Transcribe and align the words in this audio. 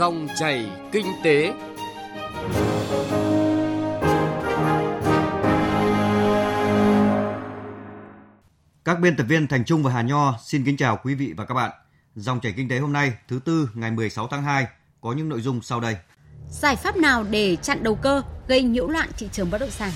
Dòng 0.00 0.28
chảy 0.38 0.70
kinh 0.92 1.06
tế. 1.24 1.52
Các 8.84 9.00
biên 9.00 9.16
tập 9.16 9.24
viên 9.28 9.46
Thành 9.46 9.64
Trung 9.64 9.82
và 9.82 9.92
Hà 9.92 10.02
Nho 10.02 10.34
xin 10.44 10.64
kính 10.64 10.76
chào 10.76 10.98
quý 11.04 11.14
vị 11.14 11.34
và 11.36 11.44
các 11.44 11.54
bạn. 11.54 11.70
Dòng 12.14 12.40
chảy 12.40 12.52
kinh 12.56 12.68
tế 12.68 12.78
hôm 12.78 12.92
nay, 12.92 13.12
thứ 13.28 13.40
tư 13.44 13.70
ngày 13.74 13.90
16 13.90 14.28
tháng 14.30 14.42
2 14.42 14.66
có 15.00 15.12
những 15.12 15.28
nội 15.28 15.40
dung 15.40 15.62
sau 15.62 15.80
đây. 15.80 15.96
Giải 16.50 16.76
pháp 16.76 16.96
nào 16.96 17.24
để 17.30 17.56
chặn 17.56 17.82
đầu 17.82 17.94
cơ 17.94 18.22
gây 18.48 18.62
nhiễu 18.62 18.88
loạn 18.88 19.08
thị 19.18 19.28
trường 19.32 19.50
bất 19.50 19.58
động 19.58 19.70
sản? 19.70 19.90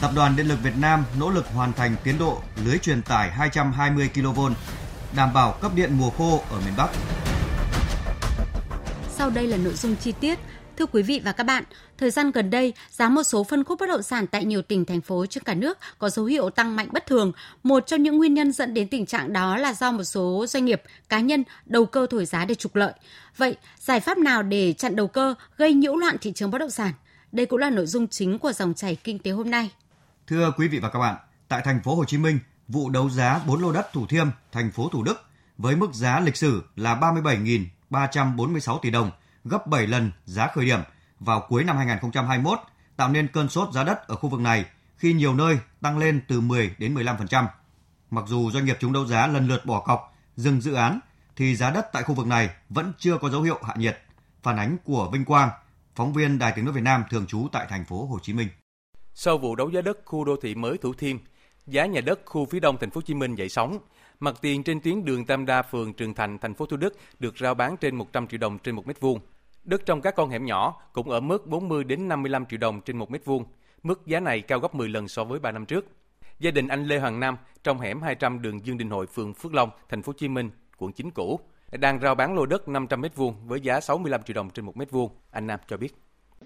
Tập 0.00 0.10
đoàn 0.16 0.36
Điện 0.36 0.48
lực 0.48 0.58
Việt 0.62 0.76
Nam 0.80 1.04
nỗ 1.18 1.30
lực 1.30 1.46
hoàn 1.54 1.72
thành 1.72 1.96
tiến 2.04 2.18
độ 2.18 2.38
lưới 2.64 2.78
truyền 2.78 3.02
tải 3.02 3.30
220 3.30 4.10
kV, 4.14 4.40
đảm 5.16 5.32
bảo 5.34 5.58
cấp 5.60 5.72
điện 5.74 5.90
mùa 5.98 6.10
khô 6.10 6.42
ở 6.50 6.60
miền 6.64 6.74
Bắc. 6.76 6.88
Sau 9.18 9.30
đây 9.30 9.46
là 9.46 9.56
nội 9.56 9.74
dung 9.74 9.96
chi 9.96 10.12
tiết. 10.20 10.38
Thưa 10.76 10.86
quý 10.86 11.02
vị 11.02 11.20
và 11.24 11.32
các 11.32 11.44
bạn, 11.44 11.64
thời 11.98 12.10
gian 12.10 12.30
gần 12.30 12.50
đây, 12.50 12.72
giá 12.90 13.08
một 13.08 13.22
số 13.22 13.44
phân 13.44 13.64
khúc 13.64 13.80
bất 13.80 13.88
động 13.88 14.02
sản 14.02 14.26
tại 14.26 14.44
nhiều 14.44 14.62
tỉnh 14.62 14.84
thành 14.84 15.00
phố 15.00 15.26
trên 15.26 15.44
cả 15.44 15.54
nước 15.54 15.78
có 15.98 16.08
dấu 16.08 16.24
hiệu 16.24 16.50
tăng 16.50 16.76
mạnh 16.76 16.88
bất 16.92 17.06
thường. 17.06 17.32
Một 17.62 17.86
trong 17.86 18.02
những 18.02 18.16
nguyên 18.16 18.34
nhân 18.34 18.52
dẫn 18.52 18.74
đến 18.74 18.88
tình 18.88 19.06
trạng 19.06 19.32
đó 19.32 19.56
là 19.56 19.74
do 19.74 19.92
một 19.92 20.04
số 20.04 20.46
doanh 20.48 20.64
nghiệp, 20.64 20.82
cá 21.08 21.20
nhân 21.20 21.44
đầu 21.66 21.86
cơ 21.86 22.06
thổi 22.10 22.24
giá 22.26 22.44
để 22.44 22.54
trục 22.54 22.74
lợi. 22.74 22.92
Vậy, 23.36 23.56
giải 23.78 24.00
pháp 24.00 24.18
nào 24.18 24.42
để 24.42 24.72
chặn 24.72 24.96
đầu 24.96 25.06
cơ 25.06 25.34
gây 25.56 25.74
nhiễu 25.74 25.96
loạn 25.96 26.16
thị 26.20 26.32
trường 26.32 26.50
bất 26.50 26.58
động 26.58 26.70
sản? 26.70 26.92
Đây 27.32 27.46
cũng 27.46 27.58
là 27.58 27.70
nội 27.70 27.86
dung 27.86 28.08
chính 28.08 28.38
của 28.38 28.52
dòng 28.52 28.74
chảy 28.74 28.96
kinh 28.96 29.18
tế 29.18 29.30
hôm 29.30 29.50
nay. 29.50 29.70
Thưa 30.26 30.52
quý 30.56 30.68
vị 30.68 30.78
và 30.78 30.88
các 30.88 30.98
bạn, 30.98 31.16
tại 31.48 31.62
thành 31.64 31.80
phố 31.84 31.94
Hồ 31.94 32.04
Chí 32.04 32.18
Minh, 32.18 32.38
vụ 32.68 32.90
đấu 32.90 33.10
giá 33.10 33.40
4 33.46 33.62
lô 33.62 33.72
đất 33.72 33.92
Thủ 33.92 34.06
Thiêm, 34.06 34.26
thành 34.52 34.70
phố 34.70 34.88
Thủ 34.88 35.02
Đức 35.02 35.16
với 35.58 35.76
mức 35.76 35.94
giá 35.94 36.20
lịch 36.20 36.36
sử 36.36 36.62
là 36.76 36.94
37.346 37.90 38.78
tỷ 38.78 38.90
đồng, 38.90 39.10
gấp 39.44 39.66
7 39.66 39.86
lần 39.86 40.12
giá 40.24 40.46
khởi 40.46 40.64
điểm 40.64 40.80
vào 41.20 41.46
cuối 41.48 41.64
năm 41.64 41.76
2021, 41.76 42.58
tạo 42.96 43.08
nên 43.08 43.28
cơn 43.28 43.48
sốt 43.48 43.72
giá 43.72 43.84
đất 43.84 44.08
ở 44.08 44.16
khu 44.16 44.28
vực 44.28 44.40
này 44.40 44.64
khi 44.96 45.12
nhiều 45.12 45.34
nơi 45.34 45.58
tăng 45.80 45.98
lên 45.98 46.20
từ 46.28 46.40
10 46.40 46.74
đến 46.78 46.94
15%. 46.94 47.46
Mặc 48.10 48.24
dù 48.26 48.50
doanh 48.50 48.64
nghiệp 48.64 48.76
chúng 48.80 48.92
đấu 48.92 49.06
giá 49.06 49.26
lần 49.26 49.48
lượt 49.48 49.66
bỏ 49.66 49.80
cọc, 49.80 50.14
dừng 50.36 50.60
dự 50.60 50.74
án, 50.74 51.00
thì 51.36 51.56
giá 51.56 51.70
đất 51.70 51.86
tại 51.92 52.02
khu 52.02 52.14
vực 52.14 52.26
này 52.26 52.50
vẫn 52.68 52.92
chưa 52.98 53.18
có 53.18 53.30
dấu 53.30 53.42
hiệu 53.42 53.58
hạ 53.62 53.74
nhiệt. 53.76 53.98
Phản 54.42 54.56
ánh 54.56 54.76
của 54.84 55.10
Vinh 55.12 55.24
Quang, 55.24 55.50
phóng 55.94 56.12
viên 56.12 56.38
Đài 56.38 56.52
Tiếng 56.56 56.64
nói 56.64 56.74
Việt 56.74 56.80
Nam 56.80 57.04
thường 57.10 57.26
trú 57.26 57.48
tại 57.52 57.66
thành 57.68 57.84
phố 57.84 58.06
Hồ 58.06 58.18
Chí 58.22 58.32
Minh. 58.32 58.48
Sau 59.14 59.38
vụ 59.38 59.54
đấu 59.54 59.70
giá 59.70 59.80
đất 59.80 59.98
khu 60.04 60.24
đô 60.24 60.36
thị 60.42 60.54
mới 60.54 60.78
Thủ 60.78 60.92
Thiêm, 60.94 61.16
giá 61.66 61.86
nhà 61.86 62.00
đất 62.00 62.20
khu 62.24 62.46
phía 62.46 62.60
đông 62.60 62.76
thành 62.80 62.90
phố 62.90 62.98
Hồ 62.98 63.02
Chí 63.02 63.14
Minh 63.14 63.34
dậy 63.34 63.48
sóng. 63.48 63.78
Mặt 64.20 64.34
tiền 64.40 64.62
trên 64.62 64.80
tuyến 64.80 65.04
đường 65.04 65.26
Tam 65.26 65.46
Đa, 65.46 65.62
phường 65.62 65.92
Trường 65.92 66.14
Thành, 66.14 66.38
thành 66.38 66.54
phố 66.54 66.66
Thủ 66.66 66.76
Đức 66.76 66.96
được 67.18 67.38
rao 67.38 67.54
bán 67.54 67.76
trên 67.76 67.96
100 67.96 68.26
triệu 68.26 68.38
đồng 68.38 68.58
trên 68.58 68.74
một 68.74 68.86
mét 68.86 69.00
vuông. 69.00 69.20
Đất 69.64 69.86
trong 69.86 70.00
các 70.00 70.14
con 70.14 70.30
hẻm 70.30 70.44
nhỏ 70.44 70.82
cũng 70.92 71.10
ở 71.10 71.20
mức 71.20 71.46
40 71.46 71.84
đến 71.84 72.08
55 72.08 72.46
triệu 72.46 72.58
đồng 72.58 72.80
trên 72.80 72.96
một 72.96 73.10
mét 73.10 73.24
vuông. 73.24 73.44
Mức 73.82 74.06
giá 74.06 74.20
này 74.20 74.40
cao 74.40 74.58
gấp 74.58 74.74
10 74.74 74.88
lần 74.88 75.08
so 75.08 75.24
với 75.24 75.40
3 75.40 75.52
năm 75.52 75.66
trước. 75.66 75.86
Gia 76.38 76.50
đình 76.50 76.68
anh 76.68 76.86
Lê 76.86 76.98
Hoàng 76.98 77.20
Nam 77.20 77.36
trong 77.62 77.78
hẻm 77.78 78.02
200 78.02 78.42
đường 78.42 78.66
Dương 78.66 78.78
Đình 78.78 78.90
Hội, 78.90 79.06
phường 79.06 79.34
Phước 79.34 79.54
Long, 79.54 79.70
thành 79.88 80.02
phố 80.02 80.10
Hồ 80.10 80.14
Chí 80.18 80.28
Minh, 80.28 80.50
quận 80.78 80.92
9 80.92 81.10
cũ 81.10 81.40
đang 81.72 82.00
rao 82.00 82.14
bán 82.14 82.34
lô 82.34 82.46
đất 82.46 82.68
500 82.68 83.00
mét 83.00 83.16
vuông 83.16 83.34
với 83.46 83.60
giá 83.60 83.80
65 83.80 84.22
triệu 84.22 84.34
đồng 84.34 84.50
trên 84.50 84.64
một 84.64 84.76
mét 84.76 84.90
vuông. 84.90 85.10
Anh 85.30 85.46
Nam 85.46 85.60
cho 85.68 85.76
biết. 85.76 85.94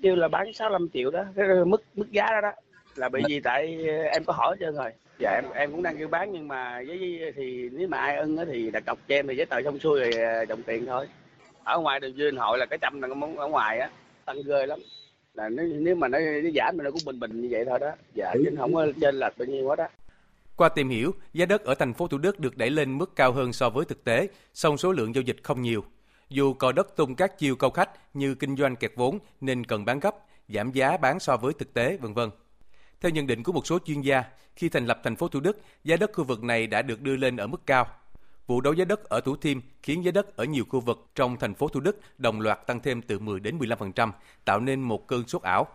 Kêu 0.03 0.17
là 0.17 0.29
bán 0.29 0.53
65 0.53 0.89
triệu 0.93 1.11
đó, 1.11 1.25
cái 1.37 1.47
mức 1.67 1.83
mức 1.95 2.11
giá 2.11 2.25
đó 2.31 2.41
đó 2.43 2.51
là 2.99 3.09
bởi 3.09 3.23
vì 3.29 3.41
tại 3.41 3.87
ờ, 3.89 4.03
em 4.03 4.25
có 4.25 4.33
hỏi 4.33 4.57
chưa 4.61 4.71
rồi. 4.71 4.91
Dạ 5.19 5.31
em 5.31 5.45
em 5.55 5.73
cũng 5.73 5.83
đang 5.83 5.99
kêu 5.99 6.09
bán 6.09 6.33
nhưng 6.33 6.49
mà 6.49 6.83
với 6.87 7.21
thì 7.37 7.69
nếu 7.73 7.89
mà 7.89 7.99
ai 7.99 8.17
ưng 8.17 8.37
thì 8.47 8.71
đặt 8.71 8.83
cọc 8.87 8.99
cho 9.09 9.15
em 9.15 9.27
thì 9.29 9.37
giấy 9.37 9.47
tờ 9.47 9.63
xong 9.65 9.79
xuôi 9.79 10.01
rồi 10.01 10.13
ờ, 10.13 10.45
đồng 10.45 10.63
tiền 10.63 10.87
thôi. 10.87 11.09
Ở 11.65 11.79
ngoài 11.79 12.01
đường 12.01 12.17
duyên 12.17 12.37
hội 12.37 12.59
là 12.59 12.67
cái 12.67 12.79
trăm 12.79 13.03
là 13.03 13.09
món 13.15 13.37
ở 13.37 13.49
ngoài 13.49 13.79
á 13.79 13.91
tăng 14.25 14.43
ghê 14.47 14.67
lắm. 14.67 14.79
Là 15.35 15.49
nếu, 15.49 15.67
nếu 15.67 15.95
mà 15.95 16.09
nó, 16.09 16.19
nó 16.19 16.51
giảm 16.55 16.79
thì 16.79 16.85
nó 16.85 16.91
cũng 16.91 17.05
bình 17.07 17.21
bình 17.21 17.41
như 17.41 17.49
vậy 17.51 17.65
thôi 17.69 17.79
đó. 17.79 17.91
Dạ 18.15 18.35
chứ 18.35 18.51
không 18.59 18.75
có 18.75 18.87
trên 19.01 19.15
lệch 19.15 19.39
bao 19.39 19.47
nhiêu 19.47 19.69
hết 19.69 19.79
á 19.79 19.89
qua 20.59 20.69
tìm 20.69 20.89
hiểu, 20.89 21.15
giá 21.33 21.47
đất 21.47 21.65
ở 21.65 21.75
thành 21.75 21.95
phố 21.95 22.07
Thủ 22.07 22.19
Đức 22.19 22.41
được 22.41 22.57
đẩy 22.57 22.71
lên 22.71 22.99
mức 22.99 23.17
cao 23.17 23.33
hơn 23.33 23.53
so 23.53 23.71
với 23.71 23.85
thực 23.85 24.05
tế, 24.05 24.29
song 24.55 24.79
số 24.79 24.93
lượng 24.93 25.15
giao 25.15 25.23
dịch 25.23 25.37
không 25.43 25.63
nhiều. 25.63 25.85
Dù 26.29 26.55
cò 26.55 26.73
đất 26.73 26.97
tung 26.97 27.15
các 27.15 27.39
chiêu 27.39 27.57
câu 27.57 27.71
khách 27.71 27.91
như 28.15 28.35
kinh 28.35 28.57
doanh 28.57 28.77
kẹt 28.77 28.93
vốn 28.97 29.19
nên 29.41 29.65
cần 29.65 29.85
bán 29.85 30.01
gấp, 30.01 30.15
giảm 30.49 30.73
giá 30.73 30.97
bán 30.97 31.21
so 31.21 31.37
với 31.37 31.53
thực 31.59 31.75
tế, 31.75 31.97
vân 31.97 32.15
vân. 32.15 32.31
Theo 33.01 33.11
nhận 33.11 33.27
định 33.27 33.43
của 33.43 33.53
một 33.53 33.67
số 33.67 33.79
chuyên 33.79 34.01
gia, 34.01 34.25
khi 34.57 34.69
thành 34.69 34.87
lập 34.87 35.01
thành 35.05 35.17
phố 35.17 35.29
Thủ 35.29 35.41
Đức, 35.41 35.61
giá 35.85 35.97
đất 35.97 36.11
khu 36.15 36.25
vực 36.25 36.43
này 36.43 36.67
đã 36.67 36.83
được 36.83 37.03
đưa 37.03 37.17
lên 37.17 37.37
ở 37.37 37.47
mức 37.47 37.67
cao. 37.67 37.87
Vụ 38.47 38.61
đấu 38.61 38.73
giá 38.73 38.85
đất 38.85 39.05
ở 39.05 39.21
Thủ 39.21 39.37
Thiêm 39.37 39.59
khiến 39.83 40.05
giá 40.05 40.11
đất 40.11 40.37
ở 40.37 40.45
nhiều 40.45 40.65
khu 40.69 40.81
vực 40.81 41.07
trong 41.15 41.37
thành 41.37 41.55
phố 41.55 41.69
Thủ 41.69 41.81
Đức 41.81 42.01
đồng 42.19 42.41
loạt 42.41 42.67
tăng 42.67 42.81
thêm 42.81 43.03
từ 43.03 43.19
10 43.19 43.41
đến 43.41 43.59
15%, 43.59 44.13
tạo 44.45 44.61
nên 44.61 44.81
một 44.81 45.07
cơn 45.07 45.29
sốt 45.29 45.43
ảo. 45.43 45.67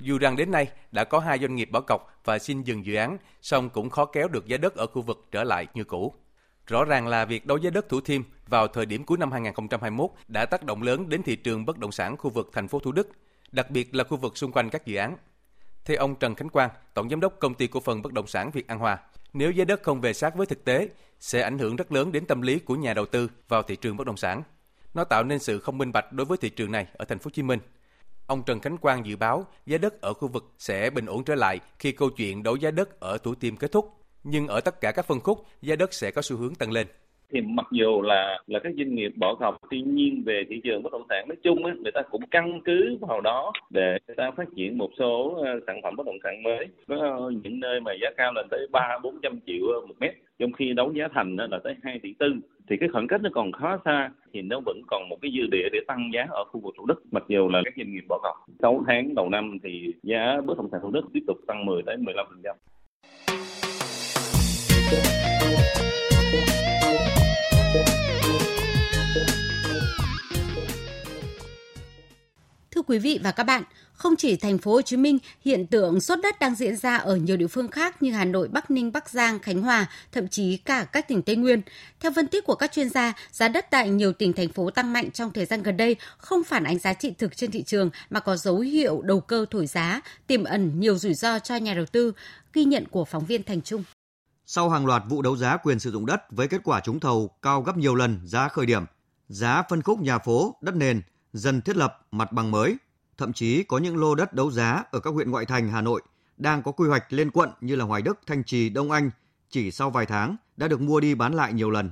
Dù 0.00 0.18
rằng 0.18 0.36
đến 0.36 0.50
nay 0.50 0.68
đã 0.92 1.04
có 1.04 1.18
hai 1.18 1.38
doanh 1.38 1.54
nghiệp 1.54 1.68
bỏ 1.72 1.80
cọc 1.80 2.20
và 2.24 2.38
xin 2.38 2.62
dừng 2.62 2.86
dự 2.86 2.94
án, 2.94 3.18
song 3.42 3.70
cũng 3.70 3.90
khó 3.90 4.04
kéo 4.04 4.28
được 4.28 4.46
giá 4.46 4.56
đất 4.56 4.74
ở 4.74 4.86
khu 4.86 5.02
vực 5.02 5.26
trở 5.30 5.44
lại 5.44 5.66
như 5.74 5.84
cũ. 5.84 6.14
Rõ 6.66 6.84
ràng 6.84 7.06
là 7.06 7.24
việc 7.24 7.46
đấu 7.46 7.58
giá 7.58 7.70
đất 7.70 7.88
Thủ 7.88 8.00
Thiêm 8.00 8.22
vào 8.46 8.68
thời 8.68 8.86
điểm 8.86 9.04
cuối 9.04 9.18
năm 9.18 9.32
2021 9.32 10.10
đã 10.28 10.46
tác 10.46 10.64
động 10.64 10.82
lớn 10.82 11.08
đến 11.08 11.22
thị 11.22 11.36
trường 11.36 11.64
bất 11.64 11.78
động 11.78 11.92
sản 11.92 12.16
khu 12.16 12.30
vực 12.30 12.50
thành 12.52 12.68
phố 12.68 12.78
Thủ 12.78 12.92
Đức, 12.92 13.08
đặc 13.52 13.70
biệt 13.70 13.94
là 13.94 14.04
khu 14.04 14.16
vực 14.16 14.36
xung 14.36 14.52
quanh 14.52 14.70
các 14.70 14.86
dự 14.86 14.96
án. 14.96 15.16
Theo 15.86 15.96
ông 15.96 16.14
Trần 16.16 16.34
Khánh 16.34 16.48
Quang, 16.48 16.70
Tổng 16.94 17.10
Giám 17.10 17.20
đốc 17.20 17.38
Công 17.38 17.54
ty 17.54 17.66
Cổ 17.66 17.80
phần 17.80 18.02
Bất 18.02 18.12
động 18.12 18.26
sản 18.26 18.50
Việt 18.50 18.68
An 18.68 18.78
Hòa, 18.78 18.98
nếu 19.32 19.50
giá 19.50 19.64
đất 19.64 19.82
không 19.82 20.00
về 20.00 20.12
sát 20.12 20.34
với 20.34 20.46
thực 20.46 20.64
tế, 20.64 20.88
sẽ 21.20 21.42
ảnh 21.42 21.58
hưởng 21.58 21.76
rất 21.76 21.92
lớn 21.92 22.12
đến 22.12 22.26
tâm 22.26 22.42
lý 22.42 22.58
của 22.58 22.74
nhà 22.74 22.94
đầu 22.94 23.06
tư 23.06 23.30
vào 23.48 23.62
thị 23.62 23.76
trường 23.76 23.96
bất 23.96 24.06
động 24.06 24.16
sản. 24.16 24.42
Nó 24.94 25.04
tạo 25.04 25.24
nên 25.24 25.38
sự 25.38 25.58
không 25.58 25.78
minh 25.78 25.92
bạch 25.92 26.12
đối 26.12 26.24
với 26.24 26.38
thị 26.38 26.48
trường 26.48 26.72
này 26.72 26.86
ở 26.92 27.04
thành 27.04 27.18
phố 27.18 27.22
Hồ 27.24 27.30
Chí 27.30 27.42
Minh. 27.42 27.58
Ông 28.26 28.42
Trần 28.42 28.60
Khánh 28.60 28.78
Quang 28.78 29.06
dự 29.06 29.16
báo 29.16 29.46
giá 29.66 29.78
đất 29.78 30.00
ở 30.00 30.14
khu 30.14 30.28
vực 30.28 30.52
sẽ 30.58 30.90
bình 30.90 31.06
ổn 31.06 31.24
trở 31.24 31.34
lại 31.34 31.60
khi 31.78 31.92
câu 31.92 32.10
chuyện 32.10 32.42
đấu 32.42 32.56
giá 32.56 32.70
đất 32.70 33.00
ở 33.00 33.18
Thủ 33.18 33.34
Tiêm 33.34 33.56
kết 33.56 33.72
thúc, 33.72 33.94
nhưng 34.24 34.48
ở 34.48 34.60
tất 34.60 34.80
cả 34.80 34.92
các 34.92 35.06
phân 35.06 35.20
khúc, 35.20 35.46
giá 35.62 35.76
đất 35.76 35.94
sẽ 35.94 36.10
có 36.10 36.22
xu 36.22 36.36
hướng 36.36 36.54
tăng 36.54 36.72
lên 36.72 36.86
thì 37.32 37.40
mặc 37.40 37.66
dù 37.72 38.02
là 38.02 38.38
là 38.46 38.58
các 38.58 38.72
doanh 38.76 38.94
nghiệp 38.94 39.12
bỏ 39.16 39.34
cọc 39.34 39.56
tuy 39.70 39.80
nhiên 39.80 40.22
về 40.26 40.44
thị 40.48 40.60
trường 40.64 40.82
bất 40.82 40.92
động 40.92 41.06
sản 41.08 41.28
nói 41.28 41.36
chung 41.42 41.64
ấy, 41.64 41.74
người 41.76 41.92
ta 41.92 42.02
cũng 42.10 42.22
căn 42.30 42.60
cứ 42.64 42.96
vào 43.00 43.20
đó 43.20 43.52
để 43.70 43.98
người 44.06 44.16
ta 44.16 44.30
phát 44.36 44.44
triển 44.56 44.78
một 44.78 44.90
số 44.98 45.34
ờ, 45.44 45.60
sản 45.66 45.80
phẩm 45.82 45.96
bất 45.96 46.06
động 46.06 46.18
sản 46.24 46.42
mới. 46.42 46.66
Có 46.88 47.30
những 47.42 47.60
nơi 47.60 47.80
mà 47.80 47.92
giá 48.02 48.08
cao 48.16 48.32
lên 48.32 48.46
tới 48.50 48.66
ba 48.72 48.98
bốn 49.02 49.18
trăm 49.22 49.40
triệu 49.46 49.86
một 49.88 49.94
mét 50.00 50.14
trong 50.38 50.52
khi 50.52 50.72
đấu 50.72 50.92
giá 50.92 51.08
thành 51.14 51.36
là 51.36 51.58
tới 51.64 51.74
2 51.82 51.98
tỷ 52.02 52.14
tư. 52.18 52.34
Thì 52.68 52.76
cái 52.76 52.88
khoảng 52.92 53.06
cách 53.06 53.20
nó 53.22 53.30
còn 53.32 53.52
khá 53.52 53.78
xa 53.84 54.10
thì 54.32 54.42
nó 54.42 54.60
vẫn 54.66 54.82
còn 54.86 55.08
một 55.08 55.16
cái 55.22 55.30
dư 55.36 55.46
địa 55.46 55.68
để 55.72 55.78
tăng 55.86 56.10
giá 56.14 56.26
ở 56.30 56.44
khu 56.44 56.60
vực 56.60 56.74
Thủ 56.78 56.86
Đức 56.86 57.02
mặc 57.10 57.24
dù 57.28 57.48
là 57.48 57.62
các 57.64 57.74
doanh 57.76 57.92
nghiệp 57.92 58.04
bỏ 58.08 58.18
cọc. 58.22 58.36
6 58.62 58.84
tháng 58.86 59.14
đầu 59.14 59.28
năm 59.28 59.58
thì 59.62 59.92
giá 60.02 60.40
bất 60.46 60.58
động 60.58 60.68
sản 60.72 60.80
Thủ 60.82 60.90
Đức 60.90 61.04
tiếp 61.12 61.22
tục 61.26 61.36
tăng 61.46 61.66
10 61.66 61.82
tới 61.86 61.96
15 61.96 62.26
phần 62.30 62.42
trăm. 62.44 62.56
Quý 72.86 72.98
vị 72.98 73.20
và 73.22 73.32
các 73.32 73.42
bạn, 73.42 73.62
không 73.92 74.16
chỉ 74.16 74.36
thành 74.36 74.58
phố 74.58 74.72
Hồ 74.72 74.82
Chí 74.82 74.96
Minh, 74.96 75.18
hiện 75.44 75.66
tượng 75.66 76.00
sốt 76.00 76.18
đất 76.22 76.38
đang 76.38 76.54
diễn 76.54 76.76
ra 76.76 76.96
ở 76.96 77.16
nhiều 77.16 77.36
địa 77.36 77.46
phương 77.46 77.68
khác 77.68 78.02
như 78.02 78.12
Hà 78.12 78.24
Nội, 78.24 78.48
Bắc 78.48 78.70
Ninh, 78.70 78.92
Bắc 78.92 79.10
Giang, 79.10 79.38
Khánh 79.38 79.62
Hòa, 79.62 79.86
thậm 80.12 80.28
chí 80.28 80.56
cả 80.56 80.84
các 80.84 81.08
tỉnh 81.08 81.22
Tây 81.22 81.36
Nguyên. 81.36 81.62
Theo 82.00 82.12
phân 82.16 82.26
tích 82.26 82.44
của 82.44 82.54
các 82.54 82.72
chuyên 82.72 82.90
gia, 82.90 83.12
giá 83.32 83.48
đất 83.48 83.66
tại 83.70 83.90
nhiều 83.90 84.12
tỉnh 84.12 84.32
thành 84.32 84.48
phố 84.48 84.70
tăng 84.70 84.92
mạnh 84.92 85.10
trong 85.10 85.32
thời 85.32 85.46
gian 85.46 85.62
gần 85.62 85.76
đây 85.76 85.96
không 86.18 86.44
phản 86.44 86.64
ánh 86.64 86.78
giá 86.78 86.92
trị 86.92 87.10
thực 87.18 87.36
trên 87.36 87.50
thị 87.50 87.62
trường 87.62 87.90
mà 88.10 88.20
có 88.20 88.36
dấu 88.36 88.58
hiệu 88.58 89.02
đầu 89.02 89.20
cơ 89.20 89.46
thổi 89.50 89.66
giá, 89.66 90.00
tiềm 90.26 90.44
ẩn 90.44 90.80
nhiều 90.80 90.98
rủi 90.98 91.14
ro 91.14 91.38
cho 91.38 91.56
nhà 91.56 91.74
đầu 91.74 91.86
tư, 91.86 92.12
ghi 92.52 92.64
nhận 92.64 92.84
của 92.90 93.04
phóng 93.04 93.26
viên 93.26 93.42
Thành 93.42 93.62
Trung. 93.62 93.84
Sau 94.46 94.70
hàng 94.70 94.86
loạt 94.86 95.02
vụ 95.08 95.22
đấu 95.22 95.36
giá 95.36 95.56
quyền 95.56 95.78
sử 95.78 95.90
dụng 95.90 96.06
đất 96.06 96.20
với 96.30 96.48
kết 96.48 96.60
quả 96.64 96.80
trúng 96.80 97.00
thầu 97.00 97.30
cao 97.42 97.62
gấp 97.62 97.76
nhiều 97.76 97.94
lần 97.94 98.20
giá 98.24 98.48
khởi 98.48 98.66
điểm, 98.66 98.84
giá 99.28 99.62
phân 99.70 99.82
khúc 99.82 100.00
nhà 100.00 100.18
phố, 100.18 100.56
đất 100.60 100.74
nền 100.76 101.02
dần 101.36 101.60
thiết 101.60 101.76
lập 101.76 102.06
mặt 102.12 102.32
bằng 102.32 102.50
mới, 102.50 102.76
thậm 103.18 103.32
chí 103.32 103.62
có 103.62 103.78
những 103.78 103.96
lô 103.96 104.14
đất 104.14 104.32
đấu 104.32 104.50
giá 104.50 104.84
ở 104.90 105.00
các 105.00 105.10
huyện 105.10 105.30
ngoại 105.30 105.46
thành 105.46 105.68
Hà 105.68 105.80
Nội 105.80 106.02
đang 106.36 106.62
có 106.62 106.72
quy 106.72 106.88
hoạch 106.88 107.12
lên 107.12 107.30
quận 107.30 107.50
như 107.60 107.76
là 107.76 107.84
Hoài 107.84 108.02
Đức, 108.02 108.18
Thanh 108.26 108.44
Trì, 108.44 108.68
Đông 108.68 108.90
Anh 108.90 109.10
chỉ 109.50 109.70
sau 109.70 109.90
vài 109.90 110.06
tháng 110.06 110.36
đã 110.56 110.68
được 110.68 110.80
mua 110.80 111.00
đi 111.00 111.14
bán 111.14 111.34
lại 111.34 111.52
nhiều 111.52 111.70
lần. 111.70 111.90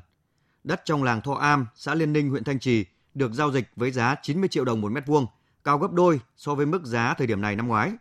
Đất 0.65 0.83
trong 0.85 1.03
làng 1.03 1.21
Thọ 1.21 1.35
Am, 1.35 1.67
xã 1.75 1.95
Liên 1.95 2.13
Ninh, 2.13 2.31
huyện 2.31 2.45
Thanh 2.45 2.59
Trì 2.59 2.85
được 3.15 3.33
giao 3.33 3.53
dịch 3.53 3.65
với 3.77 3.91
giá 3.91 4.15
90 4.23 4.49
triệu 4.49 4.65
đồng 4.65 4.81
một 4.81 4.93
mét 4.93 5.07
vuông, 5.07 5.27
cao 5.65 5.79
gấp 5.79 5.93
đôi 5.93 6.21
so 6.37 6.55
với 6.55 6.67
mức 6.67 6.85
giá 6.85 7.15
thời 7.19 7.27
điểm 7.27 7.41
này 7.41 7.57
năm 7.57 7.69
ngoái. 7.69 7.93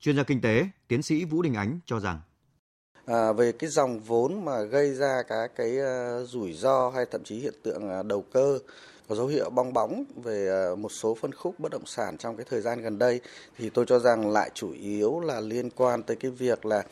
Chuyên 0.00 0.16
gia 0.16 0.22
kinh 0.22 0.40
tế, 0.40 0.68
tiến 0.88 1.02
sĩ 1.02 1.24
Vũ 1.24 1.42
Đình 1.42 1.54
Ánh 1.54 1.80
cho 1.86 2.00
rằng 2.00 2.20
À, 3.06 3.32
về 3.32 3.52
cái 3.52 3.70
dòng 3.70 4.00
vốn 4.00 4.44
mà 4.44 4.62
gây 4.62 4.94
ra 4.94 5.22
các 5.28 5.50
cái 5.56 5.76
uh, 5.78 6.28
rủi 6.28 6.52
ro 6.52 6.90
hay 6.90 7.06
thậm 7.10 7.24
chí 7.24 7.36
hiện 7.36 7.54
tượng 7.62 8.00
uh, 8.00 8.06
đầu 8.06 8.24
cơ 8.32 8.58
có 9.08 9.14
dấu 9.14 9.26
hiệu 9.26 9.50
bong 9.50 9.72
bóng 9.72 10.04
về 10.24 10.48
ờ, 10.48 10.76
một 10.76 10.92
số 10.92 11.14
phân 11.14 11.32
khúc 11.32 11.60
bất 11.60 11.72
động 11.72 11.86
sản 11.86 12.16
trong 12.18 12.36
cái 12.36 12.46
thời 12.50 12.60
gian 12.60 12.82
gần 12.82 12.98
đây. 12.98 13.20
Thì 13.58 13.70
tôi 13.70 13.84
cho 13.88 13.98
rằng 13.98 14.30
lại 14.30 14.50
chủ 14.54 14.72
yếu 14.72 15.20
là 15.20 15.40
liên 15.40 15.70
quan 15.70 16.02
tới 16.02 16.16
cái 16.16 16.30
việc 16.30 16.66
là 16.66 16.82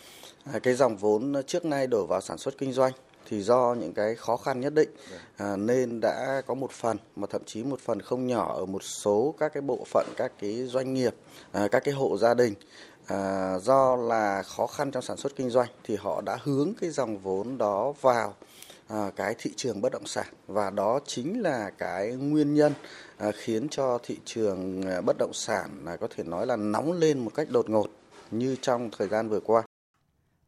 à, 0.52 0.58
cái 0.58 0.74
dòng 0.74 0.96
vốn 0.96 1.34
trước 1.46 1.64
nay 1.64 1.86
đổ 1.86 2.06
vào 2.06 2.20
sản 2.20 2.38
xuất 2.38 2.58
kinh 2.58 2.72
doanh 2.72 2.92
thì 3.30 3.42
do 3.42 3.74
những 3.80 3.92
cái 3.92 4.14
khó 4.14 4.36
khăn 4.36 4.60
nhất 4.60 4.74
định 4.74 4.88
à, 5.36 5.56
nên 5.56 6.00
đã 6.00 6.42
có 6.46 6.54
một 6.54 6.70
phần 6.70 6.96
mà 7.16 7.26
thậm 7.30 7.42
chí 7.46 7.62
một 7.62 7.80
phần 7.80 8.02
không 8.02 8.26
nhỏ 8.26 8.54
ở 8.56 8.64
một 8.66 8.82
số 8.82 9.34
các 9.38 9.52
cái 9.52 9.60
bộ 9.60 9.84
phận 9.86 10.06
các 10.16 10.32
cái 10.40 10.64
doanh 10.66 10.94
nghiệp 10.94 11.14
à, 11.52 11.68
các 11.70 11.84
cái 11.84 11.94
hộ 11.94 12.16
gia 12.18 12.34
đình 12.34 12.54
à, 13.06 13.58
do 13.58 13.96
là 13.96 14.42
khó 14.42 14.66
khăn 14.66 14.90
trong 14.90 15.02
sản 15.02 15.16
xuất 15.16 15.36
kinh 15.36 15.50
doanh 15.50 15.68
thì 15.84 15.96
họ 15.96 16.20
đã 16.20 16.38
hướng 16.42 16.72
cái 16.80 16.90
dòng 16.90 17.18
vốn 17.18 17.58
đó 17.58 17.92
vào. 18.00 18.34
À, 18.92 19.10
cái 19.16 19.34
thị 19.38 19.50
trường 19.56 19.81
bất 19.81 19.92
động 19.92 20.06
sản 20.06 20.26
và 20.46 20.70
đó 20.70 21.00
chính 21.06 21.40
là 21.40 21.70
cái 21.78 22.12
nguyên 22.12 22.54
nhân 22.54 22.72
à, 23.19 23.31
khiến 23.34 23.69
cho 23.69 23.98
thị 24.02 24.19
trường 24.25 24.82
à, 24.82 25.00
bất 25.00 25.16
động 25.19 25.32
sản 25.34 25.87
có 26.00 26.08
thể 26.16 26.25
nói 26.25 26.46
là 26.46 26.56
nóng 26.56 26.92
lên 26.92 27.19
một 27.19 27.31
cách 27.34 27.48
đột 27.50 27.70
ngột 27.70 27.87
như 28.31 28.56
trong 28.62 28.90
thời 28.98 29.08
gian 29.08 29.28
vừa 29.28 29.40
qua. 29.40 29.62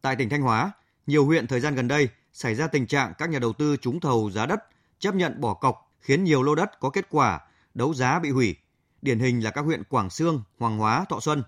Tại 0.01 0.17
tỉnh 0.17 0.29
Thanh 0.29 0.43
Hóa, 0.43 0.73
nhiều 1.07 1.27
huyện 1.27 1.47
thời 1.47 1.61
gian 1.61 1.75
gần 1.75 1.89
đây 1.89 2.09
xảy 2.33 2.55
ra 2.55 2.67
tình 2.67 2.87
trạng 2.87 3.13
các 3.19 3.31
nhà 3.31 3.39
đầu 3.39 3.53
tư 3.53 3.77
trúng 3.77 4.01
thầu 4.01 4.31
giá 4.31 4.47
đất 4.47 4.61
chấp 4.99 5.15
nhận 5.15 5.41
bỏ 5.41 5.55
cọc 5.55 5.93
khiến 6.01 6.25
nhiều 6.25 6.43
lô 6.43 6.55
đất 6.55 6.81
có 6.81 6.91
kết 6.91 7.07
quả 7.11 7.41
đấu 7.75 7.95
giá 7.95 8.19
bị 8.19 8.31
hủy. 8.31 8.57
Điển 9.03 9.19
hình 9.19 9.45
là 9.45 9.51
các 9.51 9.61
huyện 9.61 9.85
Quảng 9.85 10.11
Sương, 10.11 10.43
Hoàng 10.59 10.79
Hóa, 10.79 11.05
Thọ 11.09 11.21
Xuân. 11.21 11.43